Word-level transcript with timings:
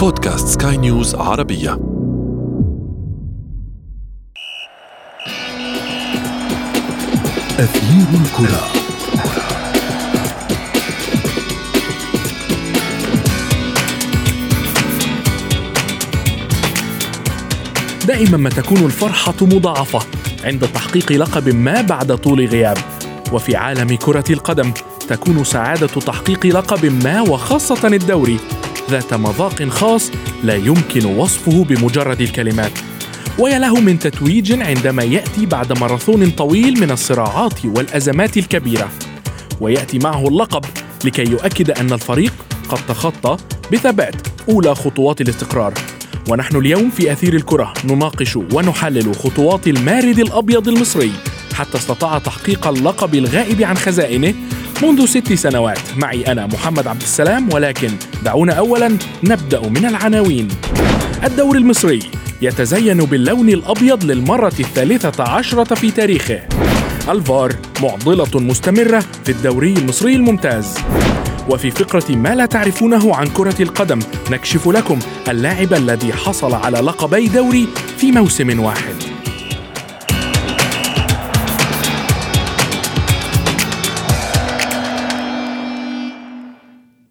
بودكاست 0.00 0.62
سكاي 0.62 0.76
نيوز 0.76 1.14
عربية. 1.14 1.72
أثير 7.58 8.20
الكرة. 8.20 8.66
دائما 18.06 18.36
ما 18.36 18.50
تكون 18.50 18.78
الفرحة 18.78 19.34
مضاعفة 19.42 20.00
عند 20.44 20.68
تحقيق 20.74 21.12
لقب 21.12 21.48
ما 21.48 21.80
بعد 21.80 22.16
طول 22.16 22.46
غياب. 22.46 22.78
وفي 23.32 23.56
عالم 23.56 23.96
كرة 23.96 24.32
القدم 24.32 24.72
تكون 25.08 25.44
سعادة 25.44 25.86
تحقيق 25.86 26.46
لقب 26.46 27.04
ما 27.04 27.20
وخاصة 27.20 27.88
الدوري. 27.88 28.59
ذات 28.90 29.14
مذاق 29.14 29.68
خاص 29.68 30.10
لا 30.44 30.56
يمكن 30.56 31.04
وصفه 31.04 31.64
بمجرد 31.64 32.20
الكلمات. 32.20 32.72
ويا 33.38 33.58
له 33.58 33.80
من 33.80 33.98
تتويج 33.98 34.62
عندما 34.62 35.02
يأتي 35.02 35.46
بعد 35.46 35.78
ماراثون 35.78 36.30
طويل 36.30 36.80
من 36.80 36.90
الصراعات 36.90 37.64
والأزمات 37.64 38.36
الكبيرة. 38.36 38.88
ويأتي 39.60 39.98
معه 39.98 40.28
اللقب 40.28 40.64
لكي 41.04 41.30
يؤكد 41.30 41.70
أن 41.70 41.92
الفريق 41.92 42.32
قد 42.68 42.78
تخطى 42.88 43.36
بثبات 43.72 44.14
أولى 44.48 44.74
خطوات 44.74 45.20
الاستقرار. 45.20 45.74
ونحن 46.28 46.56
اليوم 46.56 46.90
في 46.90 47.12
أثير 47.12 47.34
الكرة 47.34 47.74
نناقش 47.84 48.36
ونحلل 48.36 49.14
خطوات 49.14 49.68
المارد 49.68 50.18
الأبيض 50.18 50.68
المصري. 50.68 51.12
حتى 51.54 51.78
استطاع 51.78 52.18
تحقيق 52.18 52.66
اللقب 52.66 53.14
الغائب 53.14 53.62
عن 53.62 53.76
خزائنه 53.76 54.34
منذ 54.82 55.06
ست 55.06 55.32
سنوات. 55.32 55.78
معي 55.96 56.32
أنا 56.32 56.46
محمد 56.46 56.86
عبد 56.86 57.02
السلام 57.02 57.52
ولكن 57.52 57.90
دعونا 58.24 58.52
أولا 58.52 58.98
نبدأ 59.24 59.68
من 59.68 59.84
العناوين. 59.86 60.48
الدوري 61.24 61.58
المصري 61.58 62.00
يتزين 62.42 62.96
باللون 62.96 63.48
الأبيض 63.48 64.04
للمرة 64.04 64.52
الثالثة 64.60 65.24
عشرة 65.24 65.74
في 65.74 65.90
تاريخه. 65.90 66.40
الفار 67.08 67.52
معضلة 67.82 68.40
مستمرة 68.40 69.04
في 69.24 69.32
الدوري 69.32 69.72
المصري 69.72 70.14
الممتاز. 70.16 70.74
وفي 71.48 71.70
فقرة 71.70 72.16
ما 72.16 72.34
لا 72.34 72.46
تعرفونه 72.46 73.16
عن 73.16 73.26
كرة 73.26 73.62
القدم 73.62 73.98
نكشف 74.30 74.68
لكم 74.68 74.98
اللاعب 75.28 75.74
الذي 75.74 76.12
حصل 76.12 76.54
على 76.54 76.78
لقبي 76.78 77.28
دوري 77.28 77.68
في 77.98 78.12
موسم 78.12 78.60
واحد. 78.60 79.19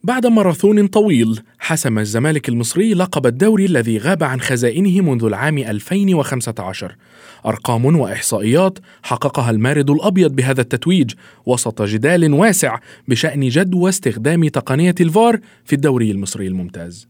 بعد 0.04 0.28
ماراثون 0.28 0.88
طويل 0.88 1.40
حسم 1.60 2.00
الزمالك 2.00 2.50
المصري 2.50 2.94
لقب 2.94 3.28
الدوري 3.28 3.66
الذي 3.66 3.98
غاب 3.98 4.24
عن 4.24 4.42
خزائنه 4.42 5.02
منذ 5.02 5.24
العام 5.24 5.58
2015 5.58 6.96
أرقام 7.46 7.86
وإحصائيات 7.86 8.80
حققها 9.04 9.52
المارد 9.52 9.90
الأبيض 9.90 10.36
بهذا 10.36 10.62
التتويج 10.62 11.14
وسط 11.46 11.82
جدال 11.82 12.34
واسع 12.34 12.80
بشأن 13.08 13.50
جدوى 13.50 13.90
استخدام 13.90 14.48
تقنية 14.48 14.96
الفار 15.02 15.40
في 15.66 15.74
الدوري 15.74 16.12
المصري 16.12 16.48
الممتاز. 16.48 17.08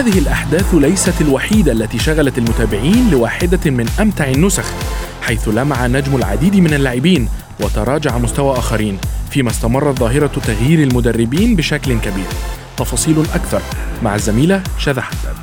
هذه 0.00 0.18
الأحداث 0.18 0.74
ليست 0.74 1.20
الوحيدة 1.20 1.72
التي 1.72 1.98
شغلت 1.98 2.38
المتابعين 2.38 3.10
لواحدة 3.10 3.70
من 3.70 3.88
أمتع 4.00 4.28
النسخ 4.28 4.64
حيث 5.22 5.48
لمع 5.48 5.86
نجم 5.86 6.16
العديد 6.16 6.56
من 6.56 6.74
اللاعبين 6.74 7.28
وتراجع 7.60 8.18
مستوى 8.18 8.58
آخرين 8.58 8.98
فيما 9.30 9.50
استمرت 9.50 9.98
ظاهرة 9.98 10.30
تغيير 10.46 10.82
المدربين 10.82 11.56
بشكل 11.56 12.00
كبير. 12.00 12.26
تفاصيل 12.76 13.20
أكثر 13.34 13.62
مع 14.02 14.14
الزميلة 14.14 14.62
شذى 14.78 15.00
حداد. 15.00 15.36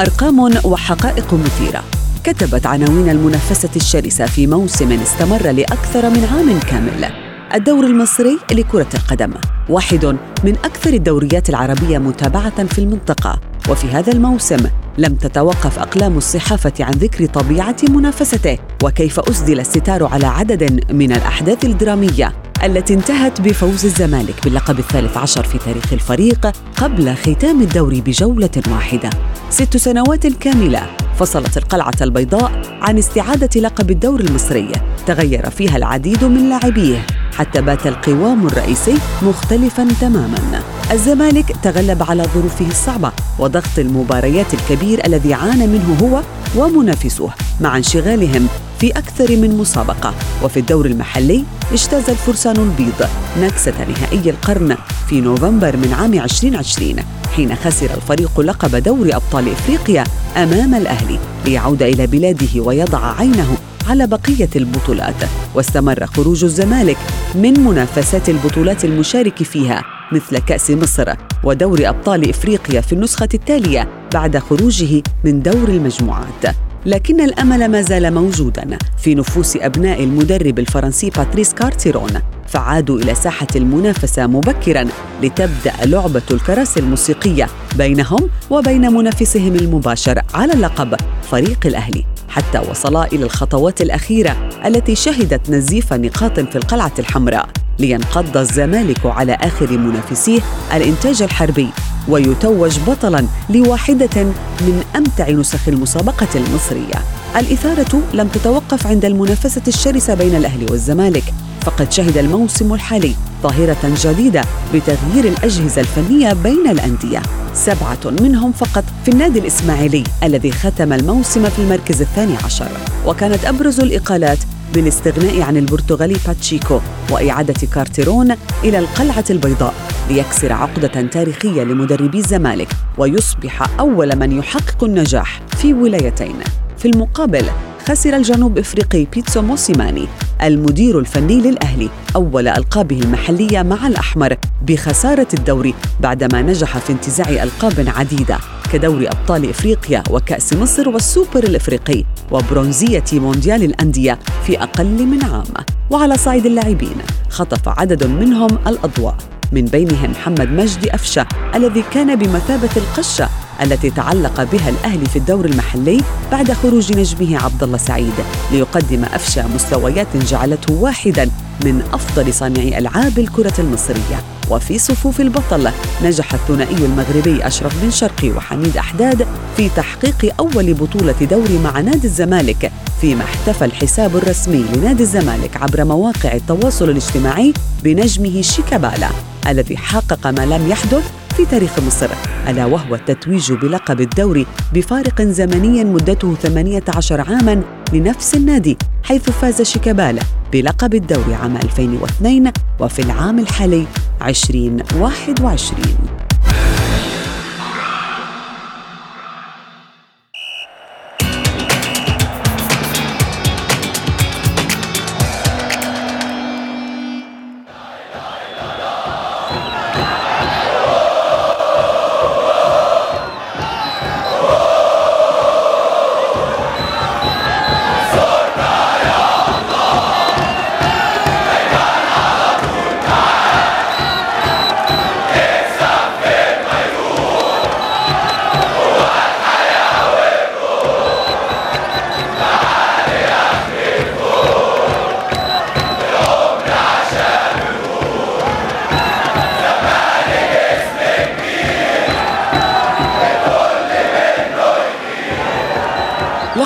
أرقام 0.00 0.38
وحقائق 0.64 1.34
مثيرة. 1.34 1.84
كتبت 2.24 2.66
عناوين 2.66 3.10
المنافسة 3.10 3.70
الشرسة 3.76 4.26
في 4.26 4.46
موسم 4.46 4.92
استمر 4.92 5.50
لأكثر 5.50 6.10
من 6.10 6.24
عام 6.24 6.60
كامل. 6.60 7.29
الدور 7.54 7.84
المصري 7.84 8.38
لكرة 8.52 8.86
القدم 8.94 9.32
واحد 9.68 10.04
من 10.44 10.56
أكثر 10.64 10.92
الدوريات 10.92 11.48
العربية 11.48 11.98
متابعة 11.98 12.64
في 12.66 12.78
المنطقة. 12.78 13.40
وفي 13.68 13.88
هذا 13.88 14.12
الموسم 14.12 14.70
لم 14.98 15.14
تتوقف 15.14 15.78
أقلام 15.78 16.16
الصحافة 16.16 16.72
عن 16.80 16.92
ذكر 16.92 17.26
طبيعة 17.26 17.76
منافسته 17.88 18.58
وكيف 18.84 19.20
أسدل 19.20 19.60
الستار 19.60 20.04
على 20.04 20.26
عدد 20.26 20.92
من 20.92 21.12
الأحداث 21.12 21.64
الدرامية 21.64 22.32
التي 22.64 22.94
انتهت 22.94 23.40
بفوز 23.40 23.84
الزمالك 23.84 24.44
باللقب 24.44 24.78
الثالث 24.78 25.16
عشر 25.16 25.44
في 25.44 25.58
تاريخ 25.58 25.92
الفريق 25.92 26.52
قبل 26.76 27.14
ختام 27.14 27.60
الدوري 27.60 28.00
بجولة 28.00 28.62
واحدة. 28.70 29.10
ست 29.50 29.76
سنوات 29.76 30.26
كاملة 30.26 30.86
فصلت 31.18 31.56
القلعة 31.56 31.96
البيضاء 32.00 32.78
عن 32.82 32.98
استعادة 32.98 33.60
لقب 33.60 33.90
الدور 33.90 34.20
المصري 34.20 34.72
تغير 35.06 35.50
فيها 35.50 35.76
العديد 35.76 36.24
من 36.24 36.48
لاعبيه. 36.48 37.06
حتى 37.40 37.60
بات 37.60 37.86
القوام 37.86 38.46
الرئيسي 38.46 38.94
مختلفا 39.22 39.88
تماما. 40.00 40.62
الزمالك 40.92 41.56
تغلب 41.62 42.02
على 42.02 42.22
ظروفه 42.22 42.66
الصعبة 42.66 43.12
وضغط 43.38 43.78
المباريات 43.78 44.54
الكبير 44.54 45.06
الذي 45.06 45.34
عانى 45.34 45.66
منه 45.66 45.96
هو 46.02 46.22
ومنافسوه 46.56 47.30
مع 47.60 47.76
انشغالهم 47.76 48.48
في 48.80 48.90
أكثر 48.90 49.36
من 49.36 49.58
مسابقة. 49.58 50.14
وفي 50.42 50.60
الدور 50.60 50.86
المحلي 50.86 51.44
اجتاز 51.72 52.10
الفرسان 52.10 52.56
البيض 52.56 53.08
نكسة 53.40 53.74
نهائي 53.88 54.30
القرن 54.30 54.76
في 55.08 55.20
نوفمبر 55.20 55.76
من 55.76 55.92
عام 55.92 56.14
2020 56.14 56.96
حين 57.36 57.56
خسر 57.56 57.90
الفريق 57.94 58.40
لقب 58.40 58.76
دوري 58.76 59.14
أبطال 59.14 59.48
إفريقيا 59.48 60.04
أمام 60.36 60.74
الأهلي 60.74 61.18
ليعود 61.44 61.82
إلى 61.82 62.06
بلاده 62.06 62.60
ويضع 62.60 63.14
عينه 63.18 63.56
على 63.90 64.06
بقية 64.06 64.48
البطولات 64.56 65.14
واستمر 65.54 66.06
خروج 66.06 66.44
الزمالك 66.44 66.96
من 67.34 67.60
منافسات 67.60 68.28
البطولات 68.28 68.84
المشارك 68.84 69.42
فيها 69.42 69.84
مثل 70.12 70.38
كأس 70.38 70.70
مصر 70.70 71.14
ودور 71.44 71.88
أبطال 71.88 72.30
إفريقيا 72.30 72.80
في 72.80 72.92
النسخة 72.92 73.28
التالية 73.34 73.88
بعد 74.14 74.38
خروجه 74.38 75.02
من 75.24 75.42
دور 75.42 75.68
المجموعات. 75.68 76.56
لكن 76.86 77.20
الأمل 77.20 77.68
ما 77.68 77.82
زال 77.82 78.14
موجودا 78.14 78.78
في 78.98 79.14
نفوس 79.14 79.56
أبناء 79.56 80.04
المدرب 80.04 80.58
الفرنسي 80.58 81.10
باتريس 81.10 81.54
كارتيرون 81.54 82.20
فعادوا 82.48 82.98
إلى 82.98 83.14
ساحة 83.14 83.48
المنافسة 83.56 84.26
مبكرا 84.26 84.84
لتبدأ 85.22 85.72
لعبة 85.84 86.22
الكراسي 86.30 86.80
الموسيقية 86.80 87.46
بينهم 87.76 88.30
وبين 88.50 88.92
منافسهم 88.92 89.54
المباشر 89.54 90.22
على 90.34 90.52
اللقب 90.52 90.94
فريق 91.22 91.66
الأهلي. 91.66 92.19
حتى 92.30 92.58
وصلا 92.70 93.04
إلى 93.04 93.24
الخطوات 93.24 93.80
الأخيرة 93.80 94.48
التي 94.66 94.94
شهدت 94.94 95.50
نزيف 95.50 95.92
نقاط 95.92 96.40
في 96.40 96.56
القلعة 96.56 96.92
الحمراء 96.98 97.48
لينقض 97.78 98.36
الزمالك 98.36 99.06
على 99.06 99.32
آخر 99.32 99.78
منافسيه 99.78 100.40
الإنتاج 100.74 101.22
الحربي 101.22 101.68
ويتوج 102.08 102.78
بطلا 102.86 103.26
لواحدة 103.50 104.22
من 104.60 104.84
أمتع 104.96 105.30
نسخ 105.30 105.68
المسابقة 105.68 106.28
المصرية. 106.34 107.04
الإثارة 107.36 108.02
لم 108.14 108.28
تتوقف 108.28 108.86
عند 108.86 109.04
المنافسة 109.04 109.62
الشرسة 109.68 110.14
بين 110.14 110.36
الأهلي 110.36 110.66
والزمالك. 110.70 111.24
فقد 111.62 111.92
شهد 111.92 112.18
الموسم 112.18 112.74
الحالي 112.74 113.14
ظاهرة 113.42 113.94
جديدة 114.04 114.42
بتغيير 114.74 115.24
الأجهزة 115.24 115.80
الفنية 115.80 116.32
بين 116.32 116.70
الأندية. 116.70 117.22
سبعة 117.54 117.98
منهم 118.20 118.52
فقط 118.52 118.84
في 119.04 119.10
النادي 119.10 119.38
الإسماعيلي 119.38 120.04
الذي 120.22 120.52
ختم 120.52 120.92
الموسم 120.92 121.48
في 121.48 121.58
المركز 121.58 122.00
الثاني 122.00 122.36
عشر. 122.44 122.68
وكانت 123.06 123.44
أبرز 123.44 123.80
الإقالات 123.80 124.38
بالاستغناء 124.74 125.42
عن 125.42 125.56
البرتغالي 125.56 126.16
باتشيكو 126.26 126.80
وإعادة 127.10 127.66
كارتيرون 127.74 128.34
إلى 128.64 128.78
القلعة 128.78 129.24
البيضاء 129.30 129.74
ليكسر 130.10 130.52
عقدة 130.52 131.02
تاريخية 131.02 131.62
لمدربي 131.62 132.18
الزمالك 132.18 132.68
ويصبح 132.98 133.80
أول 133.80 134.16
من 134.16 134.38
يحقق 134.38 134.84
النجاح 134.84 135.40
في 135.56 135.74
ولايتين. 135.74 136.36
في 136.78 136.88
المقابل 136.88 137.44
خسر 137.90 138.16
الجنوب 138.16 138.58
إفريقي 138.58 139.04
بيتسو 139.04 139.42
موسيماني 139.42 140.08
المدير 140.42 140.98
الفني 140.98 141.40
للأهلي 141.40 141.90
أول 142.16 142.48
ألقابه 142.48 143.00
المحلية 143.00 143.62
مع 143.62 143.86
الأحمر 143.86 144.36
بخسارة 144.62 145.26
الدوري 145.34 145.74
بعدما 146.00 146.42
نجح 146.42 146.78
في 146.78 146.92
انتزاع 146.92 147.28
ألقاب 147.28 147.88
عديدة 147.96 148.38
كدوري 148.72 149.08
أبطال 149.08 149.50
إفريقيا 149.50 150.02
وكأس 150.10 150.52
مصر 150.52 150.88
والسوبر 150.88 151.44
الإفريقي 151.44 152.04
وبرونزية 152.30 153.04
مونديال 153.12 153.62
الأندية 153.62 154.18
في 154.46 154.62
أقل 154.62 155.06
من 155.06 155.24
عام. 155.24 155.44
وعلى 155.90 156.16
صعيد 156.16 156.46
اللاعبين 156.46 156.96
خطف 157.30 157.68
عدد 157.68 158.06
منهم 158.06 158.58
الأضواء. 158.66 159.39
من 159.52 159.64
بينهم 159.64 160.10
محمد 160.10 160.48
مجدي 160.48 160.94
أفشة 160.94 161.26
الذي 161.54 161.84
كان 161.92 162.16
بمثابة 162.16 162.70
القشة 162.76 163.28
التي 163.62 163.90
تعلق 163.90 164.42
بها 164.42 164.68
الأهلي 164.68 165.06
في 165.06 165.16
الدور 165.16 165.44
المحلي 165.44 166.00
بعد 166.32 166.52
خروج 166.52 166.92
نجمه 166.92 167.44
عبد 167.44 167.62
الله 167.62 167.78
سعيد. 167.78 168.12
ليقدم 168.52 169.04
أفشى 169.04 169.42
مستويات 169.54 170.16
جعلته 170.16 170.74
واحدا 170.74 171.30
من 171.64 171.82
أفضل 171.92 172.34
صانعي 172.34 172.78
ألعاب 172.78 173.18
الكرة 173.18 173.52
المصرية. 173.58 174.20
وفي 174.50 174.78
صفوف 174.78 175.20
البطل 175.20 175.70
نجح 176.04 176.34
الثنائي 176.34 176.76
المغربي 176.76 177.46
أشرف 177.46 177.84
بن 177.84 177.90
شرقي 177.90 178.30
وحميد 178.30 178.76
أحداد 178.76 179.26
في 179.56 179.68
تحقيق 179.68 180.34
أول 180.40 180.74
بطولة 180.74 181.14
دوري 181.30 181.58
مع 181.58 181.80
نادي 181.80 182.06
الزمالك 182.06 182.72
فيما 183.00 183.24
احتفى 183.24 183.64
الحساب 183.64 184.16
الرسمي 184.16 184.64
لنادي 184.74 185.02
الزمالك 185.02 185.56
عبر 185.56 185.84
مواقع 185.84 186.34
التواصل 186.34 186.90
الاجتماعي 186.90 187.52
بنجمه 187.84 188.42
شيكابالا. 188.42 189.08
الذي 189.46 189.76
حقق 189.76 190.26
ما 190.26 190.46
لم 190.46 190.68
يحدث 190.68 191.10
في 191.36 191.46
تاريخ 191.46 191.78
مصر 191.78 192.08
ألا 192.48 192.64
وهو 192.64 192.94
التتويج 192.94 193.52
بلقب 193.52 194.00
الدوري 194.00 194.46
بفارق 194.74 195.22
زمني 195.22 195.84
مدته 195.84 196.34
18 196.34 197.20
عاما 197.20 197.62
لنفس 197.92 198.34
النادي 198.34 198.76
حيث 199.04 199.30
فاز 199.30 199.62
شيكابالا 199.62 200.22
بلقب 200.52 200.94
الدوري 200.94 201.34
عام 201.34 201.56
2002 201.56 202.52
وفي 202.80 203.02
العام 203.02 203.38
الحالي 203.38 203.86
2021 204.22 205.82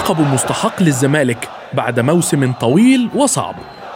لقب 0.05 0.21
مستحق 0.21 0.83
للزمالك 0.83 1.49
بعد 1.73 2.01
موسم 2.01 2.53
طويل 2.53 3.09
وصعب. 3.15 3.55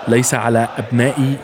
ليس 0.08 0.34
على 0.34 0.68
أبناء 0.78 1.36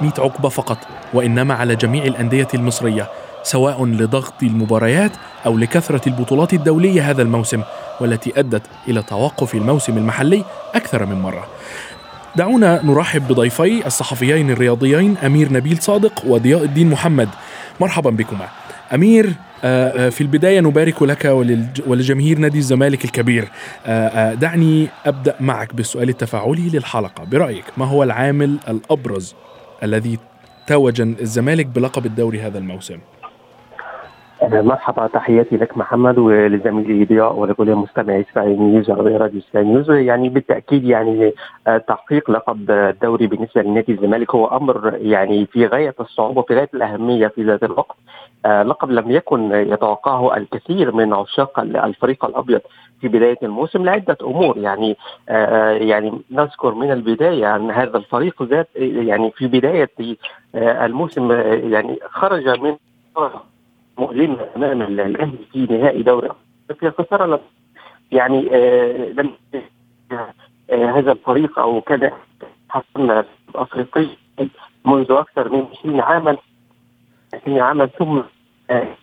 ميت 0.00 0.20
عقبة 0.20 0.48
فقط 0.48 0.78
وإنما 1.14 1.54
على 1.54 1.76
جميع 1.76 2.04
الأندية 2.04 2.48
المصرية 2.54 3.08
سواء 3.42 3.84
لضغط 3.84 4.42
المباريات 4.42 5.12
أو 5.46 5.58
لكثرة 5.58 6.08
البطولات 6.08 6.52
الدولية 6.52 7.10
هذا 7.10 7.22
الموسم 7.22 7.62
والتي 8.00 8.32
أدت 8.36 8.62
إلى 8.88 9.02
توقف 9.02 9.54
الموسم 9.54 9.98
المحلي 9.98 10.44
أكثر 10.74 11.06
من 11.06 11.22
مرة. 11.22 11.46
دعونا 12.36 12.80
نرحب 12.84 13.28
بضيفي 13.28 13.86
الصحفيين 13.86 14.50
الرياضيين 14.50 15.16
أمير 15.18 15.52
نبيل 15.52 15.82
صادق 15.82 16.22
وضياء 16.26 16.64
الدين 16.64 16.90
محمد. 16.90 17.28
مرحبا 17.80 18.10
بكما. 18.10 18.48
أمير 18.94 19.32
في 20.10 20.20
البداية 20.20 20.60
نبارك 20.60 21.02
لك 21.02 21.24
ولجماهير 21.86 22.38
نادي 22.38 22.58
الزمالك 22.58 23.04
الكبير. 23.04 23.48
آه، 23.86 24.34
دعني 24.34 24.88
أبدأ 25.06 25.34
معك 25.40 25.74
بالسؤال 25.74 26.08
التفاعلي 26.08 26.70
للحلقة. 26.74 27.24
برأيك 27.24 27.64
ما 27.76 27.84
هو 27.84 28.02
العامل 28.02 28.56
الأبرز 28.68 29.34
الذي 29.82 30.18
توج 30.66 31.00
الزمالك 31.00 31.66
بلقب 31.66 32.06
الدوري 32.06 32.40
هذا 32.40 32.58
الموسم؟ 32.58 32.98
مرحبا 34.42 35.06
تحياتي 35.06 35.56
لك 35.56 35.78
محمد 35.78 36.18
ولزميلي 36.18 37.04
ضياء 37.04 37.36
ولكل 37.36 37.74
مستمعي 37.74 38.26
سكاي 38.30 38.56
نيوز 38.56 38.90
راديو 38.90 39.40
سكاي 39.40 39.64
نيوز. 39.64 39.90
يعني 39.90 40.28
بالتأكيد 40.28 40.84
يعني 40.84 41.32
تحقيق 41.88 42.30
لقب 42.30 42.70
الدوري 42.70 43.26
بالنسبة 43.26 43.62
لنادي 43.62 43.92
الزمالك 43.92 44.34
هو 44.34 44.46
أمر 44.46 44.96
يعني 45.00 45.46
في 45.46 45.66
غاية 45.66 45.94
الصعوبة 46.00 46.40
وفي 46.40 46.54
غاية 46.54 46.70
الأهمية 46.74 47.28
في 47.28 47.44
ذات 47.44 47.62
الوقت. 47.62 47.96
آه، 47.96 48.31
لقب 48.46 48.90
لم 48.90 49.10
يكن 49.10 49.52
يتوقعه 49.52 50.36
الكثير 50.36 50.94
من 50.94 51.12
عشاق 51.12 51.60
الفريق 51.60 52.24
الأبيض 52.24 52.60
في 53.00 53.08
بداية 53.08 53.38
الموسم 53.42 53.84
لعدة 53.84 54.16
أمور. 54.22 54.58
يعني 54.58 54.96
آه، 55.28 55.70
يعني 55.70 56.20
نذكر 56.30 56.74
من 56.74 56.92
البداية 56.92 57.56
أن 57.56 57.70
هذا 57.70 57.96
الفريق 57.96 58.42
ذات 58.42 58.68
يعني 58.76 59.30
في 59.30 59.46
بداية 59.46 59.90
آه، 60.54 60.86
الموسم 60.86 61.32
يعني 61.72 61.98
خرج 62.10 62.60
من 62.60 62.76
مؤلمه 63.98 64.46
أمام 64.56 64.82
الأهلي 64.82 65.38
في 65.52 65.66
نهائي 65.70 66.02
دوري 66.02 66.28
أفريقيا 66.70 67.04
خسارة 67.04 67.40
يعني 68.12 68.40
لم 69.12 69.30
هذا 70.70 71.12
الفريق 71.12 71.58
أو 71.58 71.80
كان 71.80 72.10
حصلنا 72.68 73.24
افريقي 73.54 74.06
منذ 74.84 75.12
أكثر 75.12 75.48
من 75.48 75.66
20 75.80 76.00
عاما. 76.00 76.36
في 77.44 77.60
عمل 77.60 77.90
ثم 77.98 78.22
آه، 78.70 78.96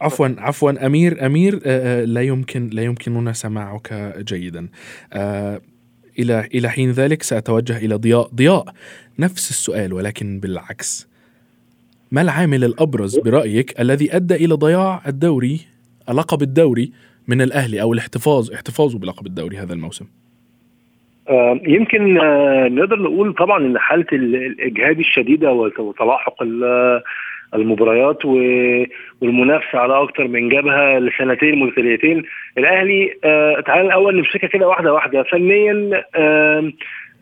عفوا 0.00 0.28
عفوا 0.38 0.86
أمير 0.86 1.26
أمير 1.26 1.54
آه، 1.54 2.02
آه، 2.02 2.04
لا 2.04 2.22
يمكن 2.22 2.70
لا 2.72 2.82
يمكننا 2.82 3.32
سماعك 3.32 4.14
جيدا. 4.18 4.68
إلى 6.18 6.48
إلى 6.54 6.68
حين 6.68 6.90
ذلك 6.90 7.22
سأتوجه 7.22 7.76
إلى 7.76 7.94
ضياء 7.94 8.28
ضياء 8.34 8.64
نفس 9.18 9.50
السؤال 9.50 9.92
ولكن 9.92 10.40
بالعكس. 10.40 11.10
ما 12.12 12.22
العامل 12.22 12.64
الأبرز 12.64 13.18
برأيك 13.18 13.80
الذي 13.80 14.16
أدى 14.16 14.34
إلى 14.34 14.54
ضياع 14.54 15.02
الدوري 15.06 15.60
لقب 16.08 16.42
الدوري 16.42 16.92
من 17.28 17.42
الأهلي 17.42 17.82
أو 17.82 17.92
الاحتفاظ 17.92 18.52
احتفاظه 18.52 18.98
بلقب 18.98 19.26
الدوري 19.26 19.56
هذا 19.56 19.72
الموسم؟ 19.72 20.06
يمكن 21.66 22.14
نقدر 22.74 22.98
نقول 22.98 23.34
طبعا 23.34 23.66
إن 23.66 23.78
حالة 23.78 24.06
الإجهاد 24.12 24.98
الشديده 24.98 25.52
وتلاحق 25.52 26.42
المباريات 27.54 28.24
والمنافسة 29.22 29.78
على 29.78 30.02
أكتر 30.02 30.28
من 30.28 30.48
جبهة 30.48 30.98
لسنتين 30.98 31.58
متتاليتين. 31.58 32.22
الأهلي 32.58 33.14
آه 33.24 33.60
تعال 33.60 33.86
الأول 33.86 34.16
نمسكها 34.16 34.48
كده 34.48 34.68
واحدة 34.68 34.92
واحدة. 34.92 35.22
فنيا 35.22 36.04
آه 36.14 36.72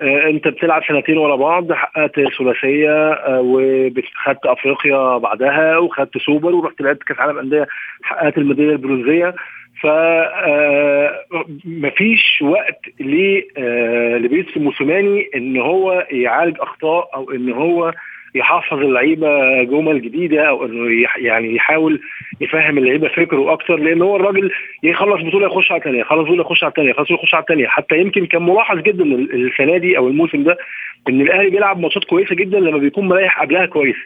آه 0.02 0.28
أنت 0.28 0.48
بتلعب 0.48 0.82
سنتين 0.88 1.18
ورا 1.18 1.36
بعض 1.36 1.72
حققت 1.72 2.20
ثلاثية 2.38 3.12
آه 3.12 3.40
وخدت 3.40 4.46
أفريقيا 4.46 5.18
بعدها 5.18 5.78
وخدت 5.78 6.18
سوبر 6.18 6.54
ورحت 6.54 6.80
لعبت 6.80 7.02
كأس 7.02 7.18
عالم 7.18 7.38
أندية 7.38 7.66
حققت 8.02 8.38
الميدالية 8.38 8.72
البرونزية. 8.72 9.34
ف 9.80 9.86
آه، 9.86 11.24
مفيش 11.64 12.42
وقت 12.42 12.80
آه، 13.58 14.16
لبيتس 14.16 14.56
موسوماني 14.56 15.28
إن 15.34 15.56
هو 15.56 16.06
يعالج 16.10 16.56
أخطاء 16.60 17.10
أو 17.14 17.30
إن 17.30 17.52
هو 17.52 17.92
يحفظ 18.34 18.78
اللعيبة 18.78 19.62
جمل 19.62 20.02
جديدة 20.02 20.48
أو 20.48 20.64
إنه 20.66 21.06
يعني 21.16 21.54
يحاول 21.54 22.00
يفهم 22.40 22.78
اللعيبة 22.78 23.08
فكره 23.08 23.52
أكتر 23.52 23.76
لأن 23.76 24.02
هو 24.02 24.16
الراجل 24.16 24.50
يخلص 24.82 25.22
بطولة 25.22 25.46
يخش 25.46 25.72
على 25.72 25.78
الثانية 25.78 26.00
يخلص 26.00 26.22
بطولة 26.24 26.40
يخش 26.40 26.64
على 26.64 26.70
الثانية 26.70 26.90
يخلص 26.90 27.10
يخش 27.10 27.34
على 27.34 27.42
الثانية 27.42 27.66
حتى 27.66 27.98
يمكن 27.98 28.26
كان 28.26 28.42
ملاحظ 28.42 28.78
جدا 28.78 29.04
السنة 29.04 29.76
دي 29.78 29.98
أو 29.98 30.08
الموسم 30.08 30.42
ده 30.42 30.56
إن 31.08 31.20
الأهلي 31.20 31.50
بيلعب 31.50 31.80
ماتشات 31.80 32.04
كويسة 32.04 32.34
جدا 32.34 32.60
لما 32.60 32.78
بيكون 32.78 33.08
مريح 33.08 33.40
قبلها 33.42 33.66
كويس. 33.66 33.96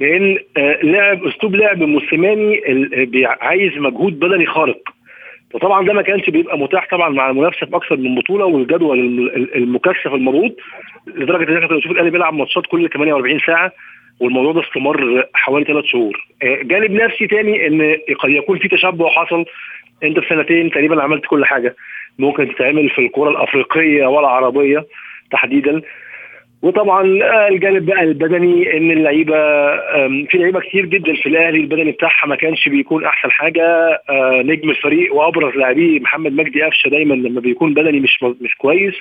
لأن 0.00 0.38
آه، 0.56 0.78
لعب 0.82 1.24
أسلوب 1.24 1.56
لعب 1.56 1.82
موسيماني 1.82 2.60
عايز 3.24 3.78
مجهود 3.78 4.18
بدني 4.18 4.46
خارق. 4.46 4.99
وطبعا 5.54 5.86
ده 5.86 5.92
ما 5.92 6.02
كانش 6.02 6.30
بيبقى 6.30 6.58
متاح 6.58 6.88
طبعا 6.90 7.08
مع 7.08 7.30
المنافسة 7.30 7.66
في 7.66 7.76
أكثر 7.76 7.96
من 7.96 8.14
بطولة 8.14 8.44
والجدول 8.44 8.98
المكثف 9.56 10.06
المضغوط 10.14 10.56
لدرجة 11.06 11.50
إن 11.50 11.56
إحنا 11.56 11.68
كنا 11.68 11.78
الأهلي 11.92 12.10
بيلعب 12.10 12.34
ماتشات 12.34 12.66
كل 12.66 12.88
48 12.88 13.38
ساعة 13.46 13.72
والموضوع 14.20 14.52
ده 14.52 14.60
استمر 14.60 15.24
حوالي 15.34 15.64
ثلاث 15.64 15.84
شهور. 15.84 16.26
آه، 16.42 16.58
جانب 16.62 16.90
نفسي 16.90 17.26
تاني 17.26 17.66
إن 17.66 17.96
قد 18.18 18.30
يكون 18.30 18.58
في 18.58 18.68
تشبع 18.68 19.08
حصل 19.08 19.44
أنت 20.02 20.18
في 20.20 20.26
سنتين 20.28 20.70
تقريبا 20.70 21.02
عملت 21.02 21.26
كل 21.26 21.44
حاجة 21.44 21.76
ممكن 22.18 22.54
تتعمل 22.54 22.90
في 22.90 22.98
الكرة 22.98 23.30
الأفريقية 23.30 24.06
والعربيه 24.06 24.86
تحديدا 25.30 25.82
وطبعا 26.62 27.02
الجانب 27.48 27.86
بقى 27.86 28.02
البدني 28.02 28.76
إن 28.76 28.90
اللعيبة 28.90 29.36
في 30.26 30.38
لعيبة 30.38 30.60
كتير 30.60 30.86
جدا 30.86 31.14
في 31.14 31.26
الأهلي 31.28 31.58
البدني 31.58 31.90
بتاعها 31.90 32.26
ما 32.26 32.36
كانش 32.36 32.68
بيكون 32.68 33.04
أحسن 33.04 33.30
حاجة. 33.30 33.62
آه، 34.10 34.42
نجم 34.44 34.70
الفريق 34.70 35.14
وأبرز 35.14 35.56
لاعبيه 35.56 36.00
محمد 36.00 36.32
مجدي 36.32 36.62
قفشة 36.62 36.88
دايما 36.88 37.14
لما 37.14 37.40
بيكون 37.40 37.74
بدني 37.74 38.00
مش 38.00 38.22
مش 38.40 38.54
كويس 38.58 38.94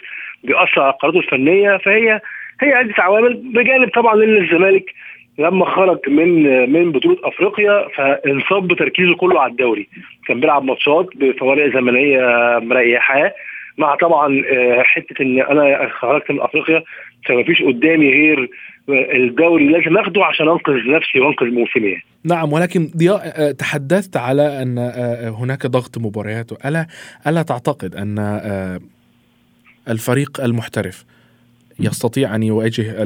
بيأثر 0.43 0.81
على 0.81 0.93
قراراته 1.01 1.19
الفنية. 1.19 1.77
فهي 1.77 2.21
هي 2.61 2.73
عدة 2.73 2.93
عوامل 2.97 3.33
بجانب 3.53 3.89
طبعا 3.89 4.23
إن 4.23 4.37
الزمالك 4.37 4.93
لما 5.39 5.65
خرج 5.65 5.99
من 6.07 6.43
من 6.73 6.91
بطولة 6.91 7.17
أفريقيا 7.23 7.87
فانصاب 7.95 8.67
بتركيزه 8.67 9.15
كله 9.15 9.41
على 9.41 9.51
الدوري. 9.51 9.87
كان 10.27 10.39
بيلعب 10.39 10.63
ماتشات 10.63 11.07
بفوارق 11.15 11.73
زمنية 11.73 12.19
مريحاه 12.61 13.33
مع 13.79 13.95
طبعا 13.95 14.43
آه، 14.51 14.83
حتة 14.83 15.21
إن 15.21 15.41
أنا 15.41 15.89
خرجت 15.99 16.31
من 16.31 16.41
أفريقيا 16.41 16.83
فما 17.25 17.43
فيش 17.43 17.61
قدامي 17.61 18.09
غير 18.09 18.49
الدوري 18.89 19.69
لازم 19.69 19.97
آخده 19.97 20.25
عشان 20.25 20.49
أنقذ 20.49 20.73
نفسي 20.73 21.19
وأنقذ 21.19 21.45
موسمي 21.45 21.97
نعم 22.23 22.53
ولكن 22.53 22.89
ضياء 22.97 23.21
آه، 23.35 23.51
تحدثت 23.51 24.17
على 24.17 24.61
أن 24.61 24.77
آه، 24.77 25.29
هناك 25.29 25.65
ضغط 25.67 25.97
مباريات 25.97 26.51
الا 26.65 26.87
ألا 27.27 27.41
تعتقد 27.41 27.95
أن 27.95 28.19
الفريق 29.89 30.41
المحترف 30.41 31.05
يستطيع 31.79 32.35
أن 32.35 32.43
يواجه 32.43 33.03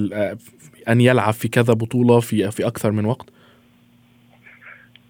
أن 0.90 1.02
يلعب 1.02 1.34
في 1.34 1.48
كذا 1.48 1.74
بطولة 1.74 2.20
في 2.20 2.52
في 2.52 2.68
أكثر 2.68 2.92
من 2.92 3.06
وقت؟ 3.06 3.33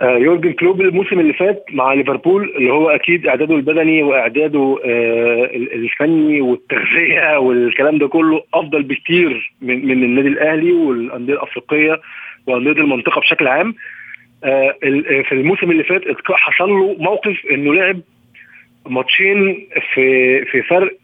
آه، 0.01 0.17
يورجن 0.17 0.53
كلوب 0.53 0.81
الموسم 0.81 1.19
اللي 1.19 1.33
فات 1.33 1.65
مع 1.71 1.93
ليفربول 1.93 2.53
اللي 2.55 2.71
هو 2.71 2.89
أكيد 2.89 3.27
إعداده 3.27 3.55
البدني 3.55 4.03
وإعداده 4.03 4.79
آه، 4.85 5.49
الفني 5.53 6.41
والتغذية 6.41 7.37
والكلام 7.45 7.97
ده 7.97 8.07
كله 8.07 8.43
أفضل 8.53 8.83
بكتير 8.83 9.53
من 9.61 9.85
من 9.85 10.03
النادي 10.03 10.27
الأهلي 10.27 10.71
والأندية 10.71 11.33
الأفريقية 11.33 12.01
وأندية 12.47 12.71
المنطقة 12.71 13.21
بشكل 13.21 13.47
عام. 13.47 13.75
آه، 14.43 14.75
في 15.23 15.31
الموسم 15.31 15.71
اللي 15.71 15.83
فات 15.83 16.01
حصل 16.31 16.69
له 16.69 16.95
موقف 16.99 17.45
إنه 17.51 17.73
لعب 17.73 17.99
ماتشين 18.85 19.67
في 19.93 20.45
في 20.45 20.61
فرق 20.61 20.97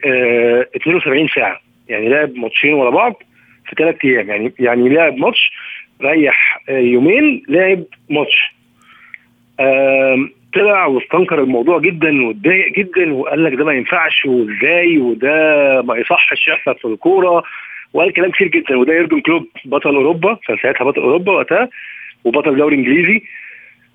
72 0.76 1.28
ساعة. 1.28 1.62
يعني 1.90 2.10
لعب 2.10 2.36
ماتشين 2.36 2.74
ورا 2.74 2.90
بعض 2.90 3.24
في 3.66 3.76
ثلاث 3.78 3.96
أيام. 4.06 4.30
يعني 4.30 4.54
يعني 4.60 4.90
لعب 4.90 5.18
ماتش 5.18 5.52
ريح 6.02 6.60
يومين 6.70 7.44
لعب 7.50 7.84
ماتش. 8.10 8.59
طلع 10.56 10.86
واستنكر 10.86 11.44
الموضوع 11.44 11.80
جدا 11.80 12.26
واتضايق 12.28 12.74
جدا 12.78 13.14
وقال 13.14 13.44
لك 13.44 13.54
ده 13.54 13.66
ما 13.66 13.74
ينفعش 13.74 14.26
وازاي 14.26 14.98
وده 14.98 15.32
ما 15.82 15.98
يصحش 15.98 16.48
يحصل 16.48 16.76
في 16.80 16.86
الكورة 16.86 17.44
وقال 17.94 18.14
كلام 18.14 18.32
كتير 18.32 18.48
جدا 18.48 18.78
وده 18.78 18.94
يورجن 18.94 19.20
كلوب 19.22 19.46
بطل 19.66 19.96
أوروبا 19.96 20.38
كان 20.48 20.58
ساعتها 20.64 20.84
بطل 20.86 21.02
أوروبا 21.02 21.32
وقتها 21.32 21.70
وبطل 22.24 22.58
دوري 22.58 22.76
إنجليزي 22.76 23.22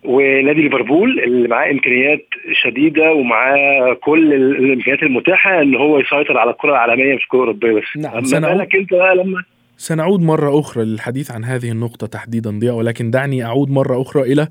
ونادي 0.05 0.63
ليفربول 0.63 1.21
اللي 1.21 1.49
معاه 1.49 1.71
إمكانيات 1.71 2.27
شديدة 2.53 3.13
ومعاه 3.13 3.93
كل 4.01 4.33
الإمكانيات 4.35 5.03
المتاحة 5.03 5.63
إن 5.63 5.75
هو 5.75 5.99
يسيطر 5.99 6.39
على 6.39 6.51
الكرة 6.51 6.71
العالمية 6.71 7.15
مش 7.15 7.23
الكرة 7.23 7.39
الأوروبية 7.39 7.73
بس. 7.73 7.97
نعم 7.97 8.25
سنعود 8.25 8.61
أنت 8.75 8.91
بقى 8.95 9.17
لما 9.17 9.43
سنعود 9.77 10.21
مرة 10.23 10.61
أخرى 10.61 10.85
للحديث 10.85 11.31
عن 11.31 11.45
هذه 11.45 11.71
النقطة 11.71 12.07
تحديدا 12.07 12.51
ضياء 12.51 12.75
ولكن 12.75 13.11
دعني 13.11 13.45
أعود 13.45 13.71
مرة 13.71 14.03
أخرى 14.03 14.23
إلى 14.23 14.49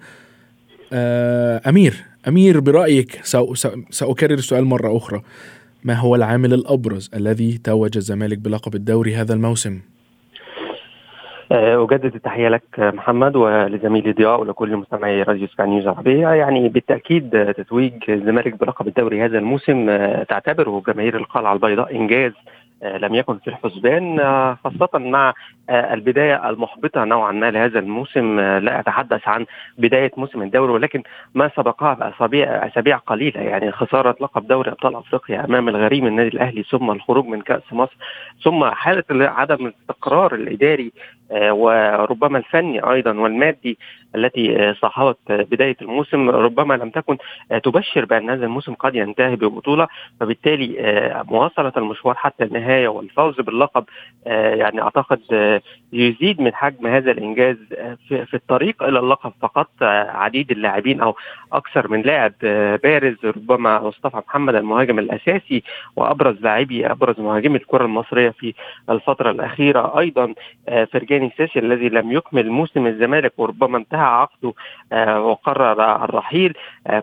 آه، 0.94 1.62
أمير 1.70 1.94
أمير 2.28 2.60
برأيك 2.60 3.20
سأكرر 3.90 4.34
السؤال 4.34 4.66
مرة 4.66 4.98
أخرى 4.98 5.22
ما 5.84 5.94
هو 5.94 6.16
العامل 6.16 6.54
الأبرز 6.54 7.12
الذي 7.16 7.58
توج 7.58 7.98
الزمالك 7.98 8.38
بلقب 8.38 8.76
الدوري 8.76 9.16
هذا 9.16 9.34
الموسم؟ 9.34 9.82
آه، 11.52 11.84
أجدد 11.84 12.16
التحية 12.16 12.50
لك 12.50 12.64
محمد 12.80 13.36
ولزميلي 13.36 14.12
ضياء 14.12 14.42
ولكل 14.42 14.78
مستمعي 14.78 15.24
راديو 15.24 15.48
سكاي 15.48 15.68
نيوز 15.68 15.84
العربية 15.84 16.28
يعني 16.28 16.70
بالتأكيد 16.70 17.54
تتويج 17.54 17.94
الزمالك 18.10 18.60
بلقب 18.60 18.88
الدوري 18.88 19.26
هذا 19.26 19.38
الموسم 19.38 19.90
آه، 19.90 20.24
تعتبره 20.24 20.84
جماهير 20.88 21.18
القلعة 21.18 21.54
البيضاء 21.54 21.96
إنجاز 21.96 22.32
لم 22.84 23.16
يكن 23.16 23.38
في 23.38 23.48
الحسبان 23.48 24.18
خاصة 24.64 24.90
مع 25.00 25.34
البداية 25.70 26.50
المحبطة 26.50 27.04
نوعا 27.04 27.32
ما 27.32 27.52
لهذا 27.52 27.80
الموسم 27.80 28.40
لا 28.40 28.80
أتحدث 28.80 29.28
عن 29.28 29.46
بداية 29.78 30.12
موسم 30.18 30.42
الدوري 30.42 30.72
ولكن 30.72 31.04
ما 31.34 31.52
سبقها 31.56 31.94
بأسابيع 31.94 32.68
أسابيع 32.68 32.98
قليلة 32.98 33.42
يعني 33.42 33.72
خسارة 33.72 34.16
لقب 34.22 34.48
دوري 34.48 34.72
أبطال 34.72 34.96
أفريقيا 34.96 35.46
أمام 35.46 35.70
الغريم 35.70 36.08
النادي 36.08 36.28
الأهلي 36.30 36.64
ثم 36.64 36.92
الخروج 36.92 37.26
من 37.26 37.42
كأس 37.42 37.74
مصر 37.74 37.96
ثم 38.44 38.66
حالة 38.66 39.04
عدم 39.12 39.66
الاستقرار 39.66 40.36
الإداري 40.36 40.92
وربما 41.32 42.38
الفني 42.38 42.80
أيضا 42.92 43.12
والمادي 43.20 43.78
التي 44.16 44.74
صاحبت 44.74 45.18
بداية 45.30 45.76
الموسم 45.82 46.30
ربما 46.30 46.74
لم 46.74 46.90
تكن 46.90 47.18
تبشر 47.64 48.06
بأن 48.06 48.30
هذا 48.30 48.46
الموسم 48.46 48.74
قد 48.74 48.96
ينتهي 48.96 49.36
ببطولة 49.36 49.88
فبالتالي 50.20 51.24
مواصلة 51.30 51.74
المشوار 51.78 52.16
حتى 52.16 52.44
النهاية 52.44 52.88
والفوز 52.88 53.42
باللقب 53.42 53.84
يعني 54.26 54.82
أعتقد 54.82 55.20
يزيد 55.94 56.42
من 56.42 56.54
حجم 56.54 56.88
هذا 56.88 57.12
الإنجاز 57.12 57.58
في 58.08 58.34
الطريق 58.34 58.84
إلى 58.84 59.00
اللقب 59.00 59.32
فقط 59.42 59.70
عديد 60.10 60.52
اللاعبين 60.52 61.02
أو 61.02 61.16
أكثر 61.54 61.88
من 61.88 62.02
لاعب 62.02 62.34
بارز 62.84 63.16
ربما 63.26 63.80
مصطفى 63.80 64.18
محمد 64.28 64.56
المهاجم 64.56 65.00
الأساسي 65.00 65.64
وأبرز 65.96 66.36
لاعبي 66.42 66.92
أبرز 66.92 67.20
مهاجمي 67.20 67.58
الكرة 67.58 67.86
المصرية 67.86 68.30
في 68.30 68.54
الفترة 68.90 69.32
الأخيرة. 69.32 70.00
أيضا 70.00 70.34
فرجاني 71.14 71.32
ساسي 71.38 71.60
الذي 71.60 71.90
لم 71.90 72.12
يكمل 72.12 72.50
موسم 72.50 72.88
الزمالك 72.88 73.34
وربما 73.38 73.78
انتهى 73.78 74.00
عقده 74.00 74.54
وقرر 75.20 76.04
الرحيل. 76.06 76.54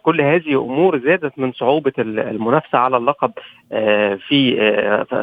كل 0.02 0.20
هذه 0.20 0.64
أمور 0.64 0.98
زادت 0.98 1.38
من 1.38 1.52
صعوبة 1.52 1.92
المنافسة 1.98 2.78
على 2.78 2.96
اللقب. 2.96 3.32
في 4.28 4.56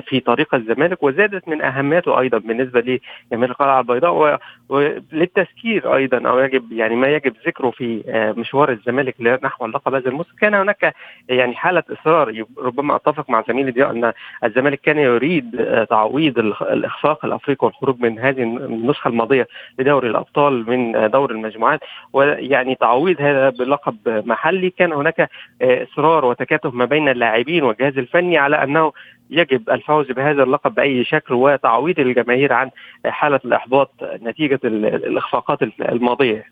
في 0.08 0.20
طريق 0.20 0.56
الزمالك 0.56 1.04
وزادت 1.04 1.48
من 1.48 1.62
أهميته 1.62 2.20
أيضا 2.20 2.38
بالنسبة 2.38 2.80
لجماهير 2.80 3.50
القلعة 3.50 3.80
البيضاء 3.80 4.40
وللتذكير 4.70 5.96
أيضا 5.96 6.30
أو 6.30 6.40
يجب 6.40 6.72
يعني 6.72 6.96
ما 6.96 7.08
يجب 7.08 7.34
ذكره 7.48 7.70
في 7.70 8.04
آه، 8.08 8.32
مشوار 8.32 8.72
الزمالك 8.72 9.16
نحو 9.44 9.66
اللقب 9.66 9.94
هذا 9.94 10.10
الموسم. 10.10 10.36
كان 10.42 10.54
هناك 10.54 10.94
يعني 11.30 11.56
حالة 11.56 11.84
إصرار 11.92 12.44
ربما 12.58 12.96
أتفق 12.96 13.30
مع 13.30 13.44
زميلي 13.48 13.72
ضياء 13.72 13.92
أن 13.92 14.14
الزمالك 14.44 14.82
كان 14.82 14.98
يريد 14.98 15.56
آه، 15.60 15.84
تعويض 15.84 16.40
الإخفاق 16.40 17.26
الأفريقي 17.26 17.68
والخروج 17.68 18.00
من 18.00 18.20
هذه 18.20 18.44
النسخة 18.44 19.08
الماضية 19.08 19.48
لدوري 19.80 20.10
الأبطال 20.10 20.70
من 20.70 20.96
آه، 20.96 21.08
دور 21.08 21.32
المجموعات 21.32 21.80
ويعني 22.14 22.76
تعويض 22.76 23.22
هذا 23.22 23.50
بلقب 23.50 23.98
محلي. 24.06 24.70
كان 24.70 24.94
هناك 24.94 25.30
إصرار 25.62 26.26
وتكاتف 26.26 26.74
ما 26.74 26.86
بين 26.86 27.10
اللاعبين 27.10 27.64
والجهاز 27.64 27.98
الفني 27.98 28.37
على 28.38 28.64
أنه 28.64 28.92
يجب 29.30 29.70
الفوز 29.70 30.12
بهذا 30.12 30.44
اللقب 30.44 30.76
بأي 30.76 31.06
شكل 31.06 31.34
وتعويض 31.34 32.00
الجماهير 32.00 32.54
عن 32.54 32.70
حالة 33.06 33.40
الإحباط 33.46 33.92
نتيجة 34.04 34.60
الإخفاقات 34.64 35.60
الماضية. 35.82 36.46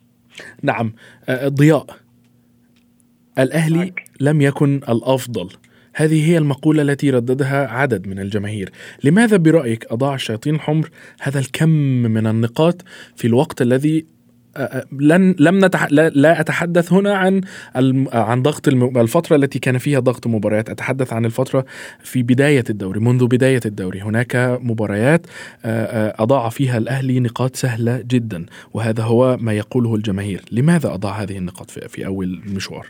نعم. 0.64 0.94
ضياء 1.48 1.86
الأهلي 3.40 3.94
لم 4.22 4.42
يكن 4.42 4.76
الأفضل. 4.90 5.50
هذه 5.96 6.32
هي 6.32 6.38
المقولة 6.38 6.82
التي 6.82 7.10
رددها 7.10 7.68
عدد 7.68 8.08
من 8.08 8.20
الجماهير. 8.20 8.70
لماذا 9.04 9.38
برأيك 9.38 9.86
أضاع 9.92 10.16
الشياطين 10.16 10.56
الحمر 10.56 10.90
هذا 11.22 11.40
الكم 11.40 11.70
من 12.04 12.28
النقاط 12.28 12.82
في 13.16 13.28
الوقت 13.28 13.62
الذي 13.62 14.15
لن 15.00 15.36
لم 15.40 15.66
نتح... 15.66 15.88
لا, 15.92 16.40
أتحدث 16.40 16.94
هنا 16.94 17.14
عن. 17.14 17.42
عن 18.14 18.42
ضغط 18.42 18.68
الم... 18.68 18.98
الفترة 18.98 19.36
التي 19.36 19.60
كان 19.60 19.78
فيها 19.78 20.00
ضغط 20.00 20.28
مباريات. 20.28 20.70
أتحدث 20.70 21.14
عن 21.14 21.26
الفترة 21.26 21.66
في 22.00 22.24
بداية 22.24 22.64
الدوري 22.70 23.00
منذ 23.00 23.28
بداية 23.28 23.60
الدوري. 23.66 24.02
هناك 24.02 24.60
مباريات 24.62 25.28
أضاع 26.20 26.50
فيها 26.50 26.78
الأهلي 26.78 27.20
نقاط 27.20 27.56
سهلة 27.56 28.04
جدا 28.08 28.46
وهذا 28.74 29.04
هو 29.04 29.38
ما 29.42 29.54
يقوله 29.54 29.96
الجماهير. 29.96 30.42
لماذا 30.52 30.94
أضاع 30.94 31.12
هذه 31.12 31.38
النقاط 31.38 31.70
في, 31.70 31.88
في 31.88 32.06
أول 32.06 32.42
المشوار 32.48 32.86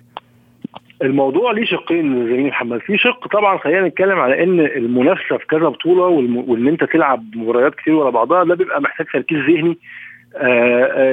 الموضوع 1.02 1.52
ليه 1.52 1.66
شقين 1.66 2.26
زميلي 2.26 2.44
محمد. 2.48 2.80
في 2.80 2.98
شق 2.98 3.28
طبعا 3.28 3.58
خلينا 3.58 3.88
نتكلم 3.88 4.20
على 4.20 4.44
إن 4.44 4.60
المنافسة 4.60 5.38
في 5.38 5.46
كذا 5.50 5.68
بطولة 5.68 6.04
وإن 6.48 6.68
أنت 6.68 6.84
تلعب 6.84 7.24
مباريات 7.36 7.76
كتير 7.76 7.94
ورا 7.94 8.10
بعضها 8.10 8.44
ده 8.44 8.56
بيبقى 8.56 8.82
محتاج 8.82 9.08
تركيز 9.14 9.38
ذهني 9.38 9.78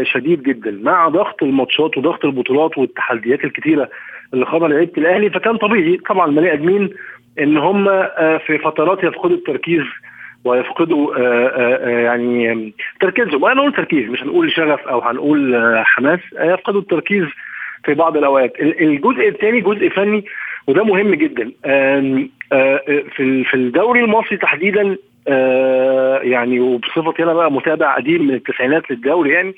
شديد 0.03 0.43
جدا. 0.43 0.79
مع 0.83 1.09
ضغط 1.09 1.43
الماتشات 1.43 1.99
وضغط 1.99 2.25
البطولات 2.25 2.79
والتحديات 2.79 3.45
الكتيرة 3.45 3.89
اللي 4.35 4.47
خاضها 4.47 4.69
لعيبة 4.69 4.93
الأهلي 4.99 5.31
فكان 5.31 5.57
طبيعي 5.57 5.97
طبعا 5.97 6.27
البني 6.27 6.53
ادمين 6.53 6.91
إن 7.39 7.57
هم 7.57 7.89
آه، 7.89 8.41
في 8.47 8.59
فترات 8.59 9.05
يفقدوا 9.05 9.37
التركيز 9.37 9.83
ويفقدوا 10.45 11.19
يعني 11.89 12.75
تركيزهم. 13.01 13.43
وأنا 13.43 13.61
أقول 13.61 13.73
تركيز 13.73 14.09
مش 14.09 14.23
هنقول 14.23 14.53
شغف 14.53 14.81
أو 14.89 15.01
هنقول 15.01 15.57
حماس. 15.85 16.21
يفقدوا 16.41 16.81
التركيز 16.81 17.25
في 17.85 17.95
بعض 17.95 18.17
الأوقات. 18.17 18.53
الجزء 18.61 19.29
الثاني 19.29 19.61
جزء 19.61 19.89
فني 19.89 20.25
وده 20.67 20.85
مهم 20.85 21.15
جدا. 21.15 21.51
في 23.17 23.45
في 23.45 23.55
الدوري 23.55 24.01
المصري 24.01 24.37
تحديدا 24.37 24.97
آه 25.29 26.19
يعني 26.19 26.61
وبصفتي 26.61 27.23
أنا 27.23 27.35
بقى 27.35 27.53
متابع 27.53 27.97
قديم 27.97 28.23
من 28.27 28.35
التسعينات 28.35 28.91
للدوري 28.91 29.31
يعني. 29.31 29.55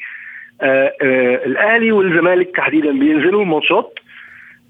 آه 0.62 0.92
آه 1.02 1.46
الأهلي 1.46 1.92
والزمالك 1.92 2.56
تحديدا 2.56 2.90
بينزلوا 2.98 3.42
الماتشات. 3.42 3.98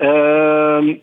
آه 0.01 0.97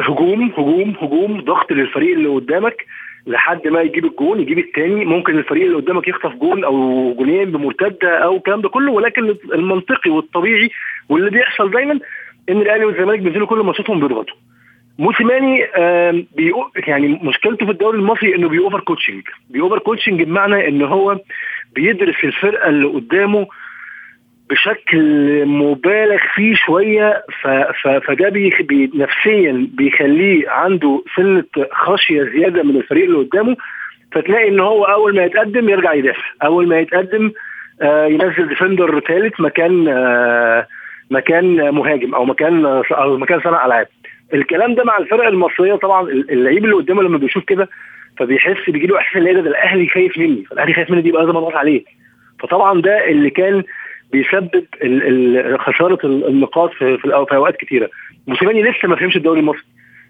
هجوم 0.00 0.52
هجوم 0.58 0.94
هجوم 1.00 1.40
ضغط 1.40 1.72
للفريق 1.72 2.16
اللي 2.16 2.28
قدامك 2.28 2.86
لحد 3.26 3.68
ما 3.68 3.80
يجيب 3.80 4.04
الجون 4.04 4.40
يجيب 4.40 4.58
الثاني 4.58 5.04
ممكن 5.04 5.38
الفريق 5.38 5.64
اللي 5.64 5.76
قدامك 5.76 6.08
يخطف 6.08 6.32
جون 6.32 6.64
أو 6.64 7.14
جونين 7.14 7.50
بمرتدة 7.50 8.18
أو 8.18 8.36
الكلام 8.36 8.60
ده 8.60 8.68
كله. 8.68 8.92
ولكن 8.92 9.34
المنطقي 9.54 10.10
والطبيعي 10.10 10.70
واللي 11.08 11.30
بيحصل 11.30 11.70
دايما 11.70 12.00
إن 12.50 12.60
الأهلي 12.60 12.84
والزمالك 12.84 13.18
بينزلوا 13.20 13.46
كل 13.46 13.58
ماتشاتهم 13.58 14.00
بيضغطوا. 14.00 14.36
موسيماني 14.98 15.58
يعني 16.86 17.20
مشكلته 17.22 17.66
في 17.66 17.72
الدوري 17.72 17.98
المصري 17.98 18.34
إنه 18.34 18.48
بي 18.48 18.80
overcoaching 18.80 19.22
بي 19.50 19.78
overcoaching 19.78 20.22
بمعنى 20.22 20.68
إن 20.68 20.82
هو 20.82 21.20
بيدرس 21.74 22.24
الفرقة 22.24 22.68
اللي 22.68 22.86
قدامه 22.86 23.46
بشكل 24.50 25.02
مبالغ 25.46 26.18
فيه 26.34 26.54
شوية 26.54 27.24
فده 28.06 28.28
بي 28.28 28.90
نفسيا 28.94 29.68
بيخليه 29.72 30.50
عنده 30.50 31.02
سنة 31.16 31.44
خشية 31.72 32.22
زيادة 32.22 32.62
من 32.62 32.76
الفريق 32.76 33.04
اللي 33.04 33.18
قدامه 33.18 33.56
فتلاقي 34.12 34.48
إن 34.48 34.60
هو 34.60 34.84
أول 34.84 35.16
ما 35.16 35.24
يتقدم 35.24 35.68
يرجع 35.68 35.92
يدافع. 35.94 36.22
أول 36.44 36.68
ما 36.68 36.78
يتقدم 36.80 37.32
آه 37.82 38.06
ينزل 38.06 38.48
defender 38.48 39.00
ثالث 39.00 39.40
مكان 39.40 39.88
آه 39.88 40.66
مكان 41.10 41.70
مهاجم 41.70 42.14
أو 42.14 42.24
مكان 42.24 42.66
أو 42.92 43.16
مكان 43.16 43.40
صانع 43.40 43.66
ألعاب. 43.66 43.86
الكلام 44.34 44.74
ده 44.74 44.84
مع 44.84 44.98
الفرق 44.98 45.26
المصرية 45.26 45.74
طبعا 45.74 46.08
اللعيب 46.10 46.64
اللي 46.64 46.76
قدامه 46.76 47.02
لما 47.02 47.18
بيشوف 47.18 47.44
كده 47.44 47.68
فبيحس 48.18 48.70
بيجي 48.70 48.86
له 48.86 48.98
إحساس 48.98 49.16
ان 49.16 49.34
ده 49.34 49.40
الأهلي 49.50 49.88
خايف 49.88 50.18
مني 50.18 50.44
فالأهلي 50.50 50.74
خايف 50.74 50.90
مني 50.90 51.02
دي 51.02 51.08
يبقى 51.08 51.22
لازم 51.24 51.36
اضغط 51.36 51.54
عليه. 51.54 51.84
فطبعا 52.40 52.80
ده 52.80 53.08
اللي 53.08 53.30
كان 53.30 53.62
بيسبب 54.12 54.64
خسارة 55.58 55.98
النقاط 56.06 56.72
في, 56.72 56.98
في 56.98 57.14
أوقات 57.14 57.56
كثيره 57.56 57.90
موسيماني 58.26 58.62
لسه 58.62 58.88
ما 58.88 58.96
فهمش 58.96 59.16
الدوري 59.16 59.40
المصري 59.40 59.62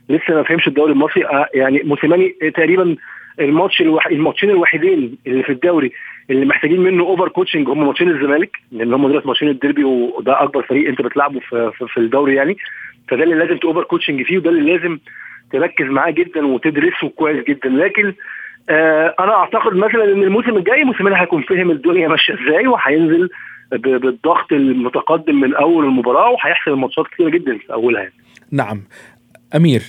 لسه 0.08 0.34
ما 0.34 0.42
فهمش 0.42 0.68
الدوري 0.68 0.92
المصري 0.92 1.24
يعني 1.54 1.82
موسيماني 1.84 2.28
تقريبا 2.54 2.96
الماتش 3.40 3.80
الوح... 3.80 4.06
الماتشين 4.06 4.50
الوحيدين 4.50 5.18
اللي 5.26 5.42
في 5.42 5.52
الدوري 5.52 5.92
اللي 6.30 6.46
محتاجين 6.46 6.80
منه 6.80 7.04
overcoaching 7.04 7.68
هم 7.68 7.86
ماتشين 7.86 8.08
الزمالك 8.08 8.56
لأن 8.72 8.94
هم 8.94 9.08
دلوقتي 9.08 9.28
ماتشين 9.28 9.48
الديربي 9.48 9.84
وده 9.84 10.42
أكبر 10.42 10.62
فريق 10.62 10.88
أنت 10.88 11.02
بتلعبه 11.02 11.40
في, 11.40 11.70
في, 11.88 11.96
الدوري 12.00 12.34
يعني. 12.34 12.56
فده 13.08 13.24
اللي 13.24 13.34
لازم 13.34 13.56
ت 13.56 13.82
overcoach 13.82 14.22
فيه 14.22 14.38
وده 14.38 14.50
اللي 14.50 14.76
لازم 14.76 14.98
تركز 15.52 15.86
معاه 15.86 16.10
جدا 16.10 16.46
وتدرسه 16.46 17.08
كويس 17.08 17.44
جدا. 17.44 17.68
لكن 17.68 18.14
آه 18.68 19.14
أنا 19.20 19.32
أعتقد 19.32 19.76
مثلا 19.76 20.04
إن 20.04 20.22
الموسم 20.22 20.56
الجاي 20.56 20.84
موسيماني 20.84 21.20
هيكون 21.20 21.42
فهم 21.42 21.70
الدنيا 21.70 22.08
ماشية 22.08 22.34
إزاي 22.34 22.66
وهينزل 22.66 23.30
بالضغط 23.72 24.52
المتقدم 24.52 25.40
من 25.40 25.54
أول 25.54 25.84
المباراة 25.84 26.30
وهيحسم 26.30 26.72
الماتشات 26.72 27.06
كتير 27.06 27.28
جدا 27.28 27.58
في 27.58 27.72
أولها 27.72 28.00
يعني. 28.00 28.14
نعم. 28.52 28.82
أمير 29.56 29.82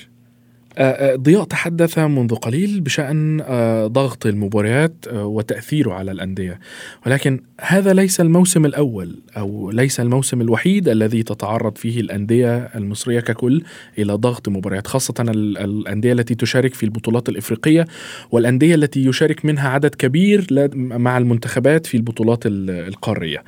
ضياء 1.16 1.44
تحدث 1.44 2.00
منذ 2.00 2.36
قليل 2.36 2.82
بشأن 2.82 3.44
ضغط 3.88 4.26
المباريات 4.26 5.06
وتأثيره 5.14 5.94
على 5.94 6.12
الأندية. 6.12 6.60
ولكن 7.06 7.42
هذا 7.62 7.94
ليس 7.94 8.22
الموسم 8.22 8.66
الأول 8.66 9.20
أو 9.38 9.72
ليس 9.72 10.00
الموسم 10.00 10.42
الوحيد 10.42 10.90
الذي 10.90 11.24
تتعرض 11.24 11.78
فيه 11.78 12.02
الأندية 12.02 12.58
المصرية 12.58 13.20
ككل 13.20 13.64
إلى 13.98 14.14
ضغط 14.14 14.50
مباريات 14.50 14.88
خاصة 14.88 15.14
الأندية 15.20 16.14
التي 16.14 16.36
تشارك 16.36 16.74
في 16.74 16.84
البطولات 16.84 17.30
الإفريقية 17.30 17.88
والأندية 18.32 18.76
التي 18.76 19.06
يشارك 19.06 19.46
منها 19.46 19.70
عدد 19.70 19.96
كبير 19.96 20.48
مع 20.76 21.18
المنتخبات 21.18 21.86
في 21.86 21.98
البطولات 21.98 22.40
القارية. 22.46 23.44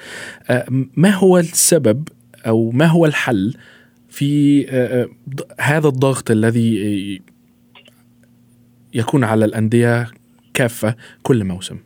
ما 0.95 1.09
هو 1.09 1.37
السبب 1.37 2.07
أو 2.47 2.71
ما 2.71 2.85
هو 2.85 3.05
الحل 3.05 3.53
في 4.17 4.65
هذا 5.59 5.87
الضغط 5.87 6.31
الذي 6.31 7.21
يكون 8.93 9.23
على 9.23 9.45
الأندية 9.45 10.07
كافة 10.53 10.95
كل 11.23 11.43
موسم. 11.43 11.77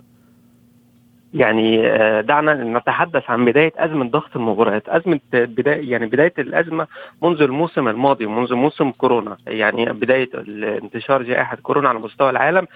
يعني 1.34 1.78
دعنا 2.22 2.80
نتحدث 2.80 3.30
عن 3.30 3.46
بداية 3.46 3.74
أزمة 3.78 4.10
ضغط 4.10 4.36
المباريات. 4.36 4.90
أزمة 4.90 5.20
بداية 5.34 5.92
يعني 5.92 6.06
بداية 6.06 6.34
الأزمة 6.40 6.88
منذ 7.24 7.42
الموسم 7.42 7.88
الماضي 7.88 8.26
منذ 8.26 8.54
موسم 8.54 8.92
كورونا. 8.92 9.38
يعني 9.48 9.86
بداية 9.86 10.30
انتشار 10.84 11.24
جائحة 11.24 11.56
كورونا 11.56 11.90
على 11.90 12.00
مستوى 12.00 12.30
العالم. 12.30 12.68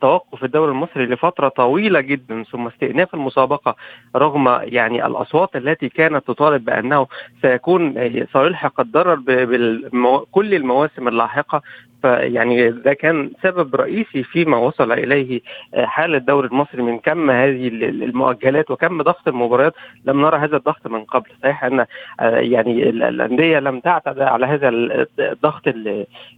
توقف 0.00 0.44
الدوري 0.44 0.70
المصري 0.70 1.06
لفترة 1.06 1.48
طويلة 1.48 2.00
جدا 2.00 2.42
ثم 2.42 2.66
استئناف 2.66 3.14
المسابقة 3.14 3.76
رغم 4.16 4.58
يعني 4.62 5.06
الأصوات 5.06 5.56
التي 5.56 5.88
كانت 5.88 6.26
تطالب 6.26 6.64
بأنه 6.64 7.06
سيكون 7.42 7.94
سيلحق 8.32 8.80
الضرر 8.80 9.14
بكل 9.26 10.54
المواسم 10.54 11.08
اللاحقة. 11.08 11.62
فيعني 12.06 12.70
ده 12.70 12.92
كان 12.94 13.30
سبب 13.42 13.74
رئيسي 13.76 14.22
فيما 14.22 14.56
وصل 14.56 14.92
إليه 14.92 15.40
حال 15.74 16.14
الدوري 16.14 16.48
المصري 16.48 16.82
من 16.82 16.98
كم 16.98 17.30
هذه 17.30 17.68
المؤجلات 17.68 18.70
وكم 18.70 19.02
ضغط 19.02 19.28
المباريات. 19.28 19.74
لم 20.04 20.20
نرى 20.22 20.38
هذا 20.38 20.56
الضغط 20.56 20.86
من 20.86 21.04
قبل. 21.04 21.30
صحيح 21.42 21.64
أن 21.64 21.86
يعني 22.20 22.88
الأندية 22.88 23.58
لم 23.58 23.80
تعتد 23.80 24.20
على 24.20 24.46
هذا 24.46 24.68
الضغط 24.68 25.62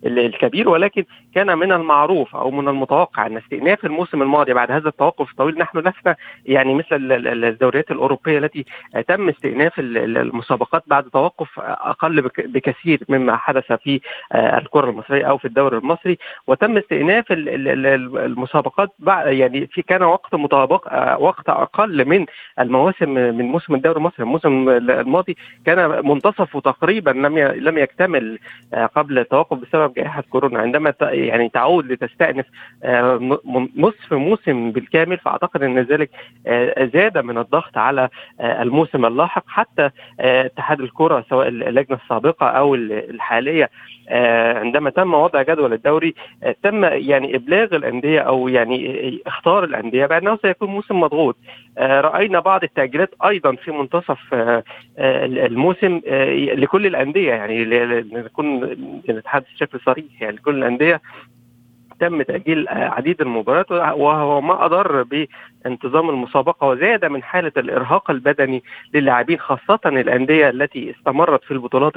الكبير 0.07 0.69
ولكن 0.69 1.05
كان 1.35 1.59
من 1.59 1.73
المعروف 1.73 2.37
أو 2.37 2.51
من 2.51 2.69
المتوقع 2.69 3.27
أن 3.27 3.37
استئناف 3.37 3.85
الموسم 3.85 4.23
الماضي 4.23 4.53
بعد 4.53 4.71
هذا 4.73 4.89
التوقف 4.89 5.31
الطويل 5.31 5.59
نحن 5.59 5.79
لسنا 5.79 6.17
يعني 6.47 6.75
مثل 6.75 6.97
الدوريات 7.45 7.91
الأوروبية 7.91 8.39
التي 8.39 8.65
تم 9.09 9.29
استئناف 9.29 9.73
المسابقات 9.79 10.83
بعد 10.87 11.05
توقف 11.05 11.61
أقل 11.61 12.23
بكثير 12.39 13.01
مما 13.09 13.37
حدث 13.37 13.73
في 13.73 14.01
الكرة 14.35 14.91
المصرية 14.91 15.25
أو 15.25 15.39
في 15.39 15.45
الدوري 15.59 15.79
المصري 15.79 16.19
وتم 16.47 16.77
استئناف 16.77 17.25
المسابقات 17.33 18.91
يعني 19.27 19.67
في 19.67 19.83
كان 19.83 20.03
وقت 20.03 20.35
مطابق 20.35 20.89
وقت 21.21 21.49
أقل 21.49 22.05
من 22.05 22.27
المواسم 22.61 23.11
من 23.11 23.45
موسم 23.45 23.75
الدوري 23.75 23.97
المصري. 23.99 24.23
الموسم 24.25 24.69
الماضي 24.69 25.37
كان 25.67 26.07
منتصفه 26.09 26.61
تقريبا 26.61 27.11
لم 27.11 27.39
لم 27.39 27.79
يكتمل 27.79 28.39
قبل 28.97 29.19
التوقف 29.19 29.59
بسبب 29.59 29.95
جائحة 29.95 30.25
كورونا. 30.31 30.59
عندما 30.61 30.95
يعني 31.01 31.49
تعود 31.49 31.93
لتستأنف 31.93 32.47
نصف 33.77 34.13
موسم 34.13 34.71
بالكامل 34.71 35.19
فأعتقد 35.19 35.63
إن 35.63 35.79
ذلك 35.79 36.11
زاد 36.95 37.19
من 37.19 37.39
الضغط 37.39 37.79
على 37.79 38.09
الموسم 38.41 39.07
اللاحق. 39.07 39.45
حتى 39.49 39.91
اتحاد 40.21 40.81
الكرة 40.81 41.25
سواء 41.31 41.49
اللجنة 41.49 41.99
السابقة 42.05 42.47
أو 42.47 42.75
الحالية 42.75 43.71
عندما 44.59 44.91
تم 44.91 45.15
وضع 45.15 45.43
جدول 45.49 45.73
الدوري 45.73 46.15
تم 46.63 46.85
يعني 46.85 47.37
إبلاغ 47.37 47.77
الأندية 47.77 48.21
أو 48.21 48.49
يعني 48.49 49.21
اختار 49.27 49.65
الأندية 49.65 50.07
بأنه 50.07 50.39
سيكون 50.43 50.69
موسم 50.69 51.01
مضغوط. 51.01 51.37
رأينا 51.79 52.41
بعض 52.41 52.63
التأجيلات 52.63 53.15
أيضا 53.25 53.53
في 53.55 53.71
منتصف 53.71 54.19
الموسم 54.99 56.01
لكل 56.55 56.87
الأندية 56.87 57.33
يعني 57.33 57.65
نكون 58.13 58.65
نتحدث 59.09 59.47
بشكل 59.55 59.81
صريح 59.81 60.23
يعني 60.23 60.37
كل 60.37 60.55
الأندية. 60.59 61.01
تم 62.01 62.23
تأجيل 62.23 62.67
عديد 62.69 63.21
المباريات 63.21 63.71
وهو 63.71 64.41
ما 64.41 64.65
أضر 64.65 65.03
بانتظام 65.65 66.11
المسابقة 66.11 66.67
وزاد 66.67 67.05
من 67.05 67.23
حالة 67.23 67.53
الإرهاق 67.57 68.11
البدني 68.11 68.63
للاعبين 68.95 69.39
خاصة 69.39 69.81
الأندية 69.87 70.49
التي 70.51 70.91
استمرت 70.91 71.45
في 71.45 71.51
البطولات 71.51 71.93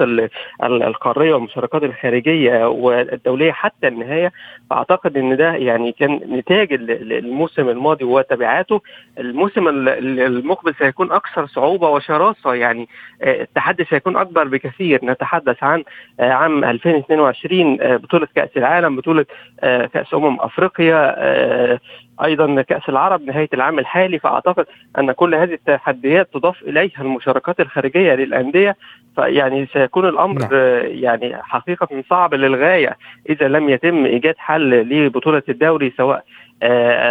القارية 0.62 1.34
والمشاركات 1.34 1.82
الخارجية 1.82 2.68
والدولية 2.68 3.52
حتى 3.52 3.88
النهاية. 3.88 4.32
فأعتقد 4.70 5.16
أن 5.16 5.36
ده 5.36 5.52
يعني 5.54 5.92
كان 5.92 6.20
نتاج 6.30 6.72
الموسم 6.72 7.68
الماضي 7.68 8.04
وتبعاته. 8.04 8.80
الموسم 9.18 9.68
المقبل 9.68 10.74
سيكون 10.74 11.12
أكثر 11.12 11.46
صعوبة 11.46 11.88
وشراسة 11.88 12.54
يعني 12.54 12.88
التحدي 13.22 13.84
سيكون 13.84 14.16
أكبر 14.16 14.48
بكثير. 14.48 15.00
نتحدث 15.04 15.62
عن 15.62 15.84
عام 16.20 16.64
2022 16.64 17.76
بطولة 17.96 18.28
كأس 18.34 18.56
العالم 18.56 18.96
بطولة 18.96 19.26
كأس 19.94 20.14
أمم 20.14 20.40
أفريقيا 20.40 21.16
أيضا 22.24 22.62
كأس 22.62 22.88
العرب 22.88 23.22
نهاية 23.22 23.48
العام 23.54 23.78
الحالي 23.78 24.18
فأعتقد 24.18 24.66
أن 24.98 25.12
كل 25.12 25.34
هذه 25.34 25.54
التحديات 25.54 26.28
تضاف 26.32 26.62
إليها 26.62 27.00
المشاركات 27.00 27.60
الخارجية 27.60 28.14
للأندية 28.14 28.76
فيعني 29.16 29.66
سيكون 29.72 30.08
الأمر 30.08 30.40
نعم. 30.40 30.50
يعني 30.84 31.36
حقيقة 31.42 32.04
صعب 32.10 32.34
للغاية 32.34 32.96
إذا 33.30 33.48
لم 33.48 33.68
يتم 33.68 34.04
إيجاد 34.04 34.34
حل 34.38 34.70
لبطولة 34.70 35.42
الدوري 35.48 35.92
سواء 35.96 36.24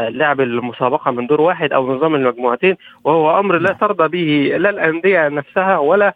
لعب 0.09 0.41
المسابقة 0.41 1.11
من 1.11 1.27
دور 1.27 1.41
واحد 1.41 1.73
أو 1.73 1.95
نظام 1.95 2.15
المجموعتين 2.15 2.75
وهو 3.03 3.39
أمر 3.39 3.57
لا 3.57 3.73
ترضى 3.73 4.07
به 4.07 4.57
لا 4.57 4.69
الأندية 4.69 5.27
نفسها 5.27 5.77
ولا 5.77 6.13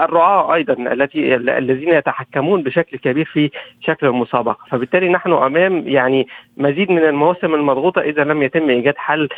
الرعاة 0.00 0.54
أيضا 0.54 0.72
التي 0.72 1.34
الذين 1.34 1.88
يتحكمون 1.88 2.62
بشكل 2.62 2.98
كبير 2.98 3.24
في 3.24 3.50
شكل 3.80 4.06
المسابقة. 4.06 4.58
فبالتالي 4.70 5.08
نحن 5.08 5.32
أمام 5.32 5.88
يعني 5.88 6.26
مزيد 6.56 6.90
من 6.90 7.04
المواسم 7.04 7.54
المضغوطة 7.54 8.00
إذا 8.00 8.24
لم 8.24 8.42
يتم 8.42 8.70
إيجاد 8.70 8.94
حل 8.96 9.28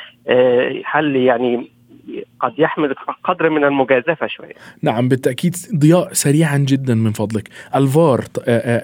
حل 0.84 1.16
يعني 1.16 1.70
قد 2.40 2.52
يحمل 2.58 2.94
قدر 3.24 3.50
من 3.50 3.64
المجازفة 3.64 4.26
شوية. 4.26 4.54
نعم 4.82 5.08
بالتأكيد 5.08 5.56
ضياء 5.76 6.12
سريعا 6.12 6.58
جدا 6.58 6.94
من 6.94 7.12
فضلك، 7.12 7.48
الفار 7.74 8.24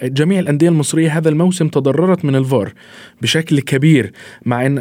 جميع 0.03 0.39
الأندية 0.39 0.69
المصرية 0.69 1.19
هذا 1.19 1.29
الموسم 1.29 1.69
تضررت 1.69 2.25
من 2.25 2.37
الفار 2.37 2.73
بشكل 3.23 3.61
كبير 3.61 4.13
مع 4.47 4.67
إن 4.67 4.79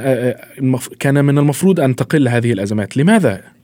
كان 0.99 1.25
من 1.25 1.37
المفروض 1.37 1.79
أن 1.79 1.95
تقل 1.95 2.27
هذه 2.27 2.51
الأزمات، 2.53 2.97
لماذا؟ 2.97 3.54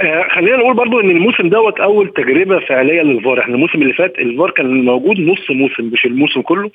آه 0.00 0.28
خلينا 0.28 0.56
نقول 0.56 0.74
برضو 0.74 1.00
إن 1.00 1.10
الموسم 1.10 1.48
دوت 1.48 1.80
أول 1.80 2.12
تجربة 2.12 2.58
فعلية 2.58 3.02
للفار. 3.02 3.40
إحنا 3.40 3.54
الموسم 3.54 3.82
اللي 3.82 3.94
فات 3.94 4.18
الفار 4.18 4.50
كان 4.50 4.84
موجود 4.84 5.20
نص 5.20 5.50
موسم 5.50 5.84
مش 5.84 6.06
الموسم 6.06 6.42
كله. 6.42 6.70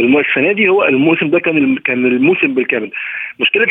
السنة 0.00 0.52
دي 0.52 0.68
هو 0.68 0.84
الموسم 0.84 1.30
ده 1.30 1.40
كان 1.40 1.76
كان 1.76 2.06
الموسم 2.06 2.54
بالكامل. 2.54 2.90
مشكلة 3.40 3.66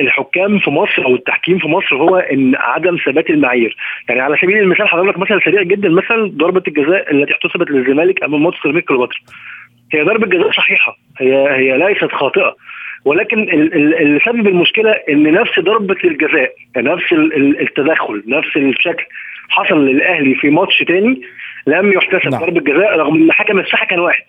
الحكام 0.00 0.58
في 0.58 0.70
مصر 0.70 1.04
أو 1.04 1.14
التحكيم 1.14 1.58
في 1.58 1.68
مصر 1.68 1.96
هو 1.96 2.16
إن 2.16 2.54
عدم 2.56 2.96
ثبات 3.06 3.30
المعايير. 3.30 3.76
يعني 4.08 4.20
على 4.20 4.36
سبيل 4.42 4.58
المثال 4.58 4.88
حضرتك 4.88 5.18
مثلا 5.18 5.40
سريع 5.44 5.62
جدا 5.62 5.88
مثلا 5.88 6.30
ضربة 6.36 6.62
الجزاء 6.68 7.12
التي 7.12 7.32
احتسبت 7.32 7.70
للزمالك 7.70 8.22
امام 8.22 8.42
ماتش 8.42 8.56
سيراميكا 8.62 9.08
هي 9.92 10.02
ضربة 10.02 10.26
جزاء 10.26 10.50
صحيحة. 10.50 10.96
هي 11.18 11.48
هي 11.50 11.78
ليست 11.78 12.12
خاطئة. 12.12 12.56
ولكن 13.04 13.48
اللي 13.50 14.20
سبب 14.26 14.46
المشكلة 14.46 14.90
إن 14.90 15.32
نفس 15.32 15.60
ضربة 15.60 15.96
الجزاء 16.04 16.52
نفس 16.76 17.12
التدخل 17.60 18.22
نفس 18.26 18.56
الشكل 18.56 19.04
حصل 19.48 19.86
للأهلي 19.86 20.34
في 20.34 20.50
ماتش 20.50 20.78
تاني 20.78 21.22
لم 21.66 21.92
يحتسب 21.92 22.30
نعم. 22.30 22.40
ضربة 22.40 22.60
جزاء 22.60 22.96
رغم 22.96 23.22
إن 23.22 23.32
حكم 23.32 23.58
الساحة 23.58 23.86
كان 23.86 23.98
واحد 23.98 24.22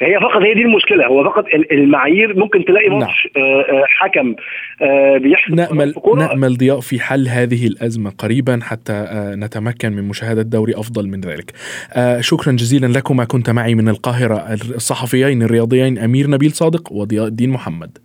فهي 0.00 0.20
فقط 0.20 0.42
هي 0.42 0.54
دي 0.54 0.62
المشكلة. 0.62 1.06
هو 1.06 1.24
فقط 1.24 1.44
المعايير 1.72 2.38
ممكن 2.38 2.64
تلاقي 2.64 2.88
ماتش 2.88 3.28
نعم. 3.36 3.82
حكم 3.86 4.34
بيحسب 5.22 5.54
نامل 5.54 5.94
نأمل 6.16 6.56
ضياء 6.56 6.80
في 6.80 7.00
حل 7.00 7.28
هذه 7.28 7.66
الأزمة 7.66 8.10
قريبا 8.10 8.58
حتى 8.62 9.06
نتمكن 9.36 9.92
من 9.92 10.08
مشاهدة 10.08 10.42
دوري 10.42 10.74
أفضل 10.74 11.08
من 11.08 11.20
ذلك. 11.20 11.52
شكرا 12.20 12.52
جزيلا 12.52 12.86
لكما. 12.86 13.24
كنت 13.24 13.50
معي 13.50 13.74
من 13.74 13.88
القاهرة 13.88 14.36
الصحفيين 14.52 15.42
الرياضيين 15.42 15.98
أمير 15.98 16.30
نبيل 16.30 16.50
صادق 16.50 16.92
وضياء 16.92 17.26
الدين 17.26 17.50
محمد. 17.50 17.98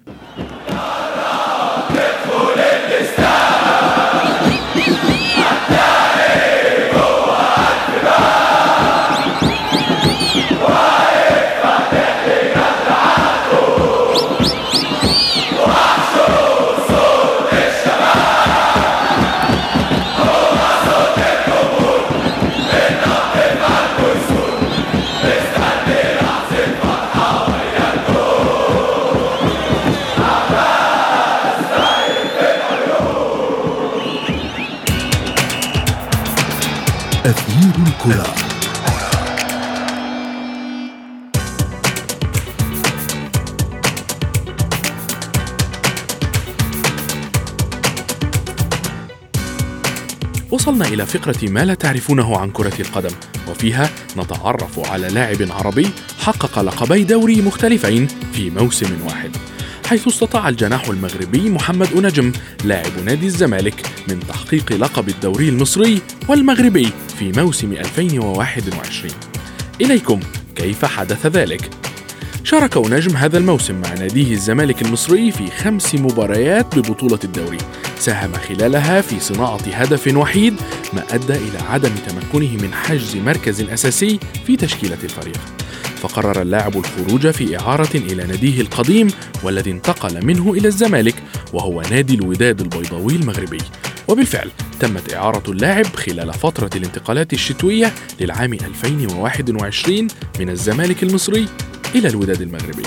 وصلنا 50.65 50.87
إلى 50.87 51.05
فقرة 51.05 51.49
ما 51.49 51.65
لا 51.65 51.73
تعرفونه 51.73 52.37
عن 52.37 52.51
كرة 52.51 52.73
القدم 52.79 53.15
وفيها 53.47 53.89
نتعرف 54.17 54.91
على 54.91 55.07
لاعب 55.07 55.51
عربي 55.51 55.89
حقق 56.19 56.59
لقبي 56.59 57.03
دوري 57.03 57.41
مختلفين 57.41 58.07
في 58.33 58.49
موسم 58.49 59.05
واحد 59.05 59.31
حيث 59.87 60.07
استطاع 60.07 60.49
الجناح 60.49 60.89
المغربي 60.89 61.49
محمد 61.49 61.87
أنجم 61.93 62.31
لاعب 62.63 62.91
نادي 63.05 63.25
الزمالك 63.25 63.85
من 64.07 64.19
تحقيق 64.19 64.73
لقب 64.73 65.09
الدوري 65.09 65.49
المصري 65.49 66.01
والمغربي 66.27 66.89
في 67.19 67.31
موسم 67.31 67.71
2021 67.71 69.13
إليكم 69.81 70.19
كيف 70.55 70.85
حدث 70.85 71.25
ذلك؟ 71.25 71.69
شارك 72.43 72.77
أنجم 72.77 73.15
هذا 73.15 73.37
الموسم 73.37 73.81
مع 73.81 73.93
ناديه 73.93 74.33
الزمالك 74.33 74.81
المصري 74.81 75.31
في 75.31 75.51
خمس 75.51 75.95
مباريات 75.95 76.77
ببطولة 76.77 77.19
الدوري 77.23 77.57
ساهم 78.05 78.33
خلالها 78.33 79.01
في 79.01 79.19
صناعة 79.19 79.59
هدف 79.73 80.17
وحيد 80.17 80.55
ما 80.93 81.03
أدى 81.11 81.33
إلى 81.33 81.59
عدم 81.69 81.89
تمكنه 82.07 82.63
من 82.63 82.73
حجز 82.73 83.15
مركز 83.15 83.61
أساسي 83.61 84.19
في 84.47 84.55
تشكيلة 84.55 84.97
الفريق. 85.03 85.37
فقرر 86.01 86.41
اللاعب 86.41 86.77
الخروج 86.77 87.29
في 87.29 87.59
إعارة 87.59 87.95
إلى 87.95 88.23
ناديه 88.23 88.61
القديم 88.61 89.07
والذي 89.43 89.71
انتقل 89.71 90.25
منه 90.25 90.53
إلى 90.53 90.67
الزمالك 90.67 91.15
وهو 91.53 91.81
نادي 91.81 92.15
الوداد 92.15 92.61
البيضاوي 92.61 93.15
المغربي. 93.15 93.61
وبالفعل 94.07 94.51
تمت 94.79 95.13
إعارة 95.13 95.51
اللاعب 95.51 95.85
خلال 95.85 96.33
فترة 96.33 96.69
الانتقالات 96.75 97.33
الشتوية 97.33 97.93
للعام 98.19 98.53
2021 98.53 100.07
من 100.39 100.49
الزمالك 100.49 101.03
المصري 101.03 101.47
إلى 101.95 102.07
الوداد 102.07 102.41
المغربي. 102.41 102.83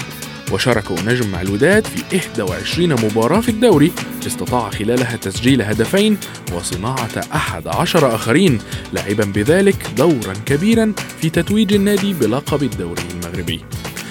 وشارك 0.52 0.92
نجم 1.06 1.30
مع 1.30 1.40
الوداد 1.40 1.86
في 1.86 2.18
21 2.42 2.92
مباراة 2.92 3.40
في 3.40 3.48
الدوري. 3.48 3.92
استطاع 4.26 4.70
خلالها 4.70 5.16
تسجيل 5.16 5.62
هدفين 5.62 6.18
وصناعة 6.52 7.24
أحد 7.34 7.68
عشر 7.68 8.14
آخرين 8.14 8.58
لاعبا 8.92 9.24
بذلك 9.24 9.86
دورا 9.96 10.34
كبيرا 10.46 10.92
في 11.20 11.30
تتويج 11.30 11.72
النادي 11.72 12.12
بلقب 12.12 12.62
الدوري 12.62 13.02
المغربي. 13.14 13.64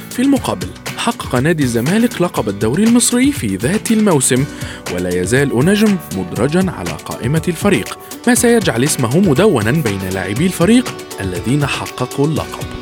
في 0.10 0.22
المقابل 0.22 0.68
حقق 0.98 1.36
نادي 1.36 1.64
الزمالك 1.64 2.22
لقب 2.22 2.50
الدوري 2.50 2.84
المصري 2.84 3.32
في 3.32 3.56
ذات 3.56 3.92
الموسم 3.92 4.46
ولا 4.94 5.22
يزال 5.22 5.66
نجم 5.66 5.98
مدرجا 6.16 6.72
على 6.72 6.92
قائمة 7.06 7.42
الفريق. 7.48 8.00
ما 8.28 8.36
سيجعل 8.36 8.84
اسمه 8.84 9.20
مدونا 9.20 9.72
بين 9.72 10.10
لاعبي 10.14 10.46
الفريق 10.46 10.94
الذين 11.22 11.66
حققوا 11.66 12.28
اللقب. 12.28 12.77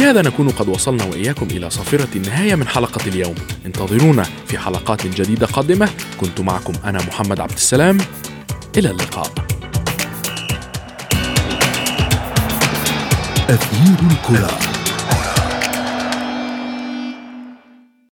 بهذا 0.00 0.22
نكون 0.22 0.48
قد 0.48 0.68
وصلنا 0.68 1.04
وإياكم 1.04 1.46
إلى 1.50 1.70
صافرة 1.70 2.08
النهاية 2.16 2.54
من 2.54 2.68
حلقة 2.68 3.06
اليوم. 3.06 3.34
انتظرونا 3.66 4.22
في 4.22 4.58
حلقات 4.58 5.06
جديدة 5.06 5.46
قادمة. 5.46 5.88
كنت 6.20 6.40
معكم 6.40 6.72
أنا 6.84 6.98
محمد 6.98 7.40
عبد 7.40 7.52
السلام. 7.52 7.98
إلى 8.76 8.90
اللقاء. 8.90 9.32
أثير 13.48 13.96
الكرة. 14.10 14.69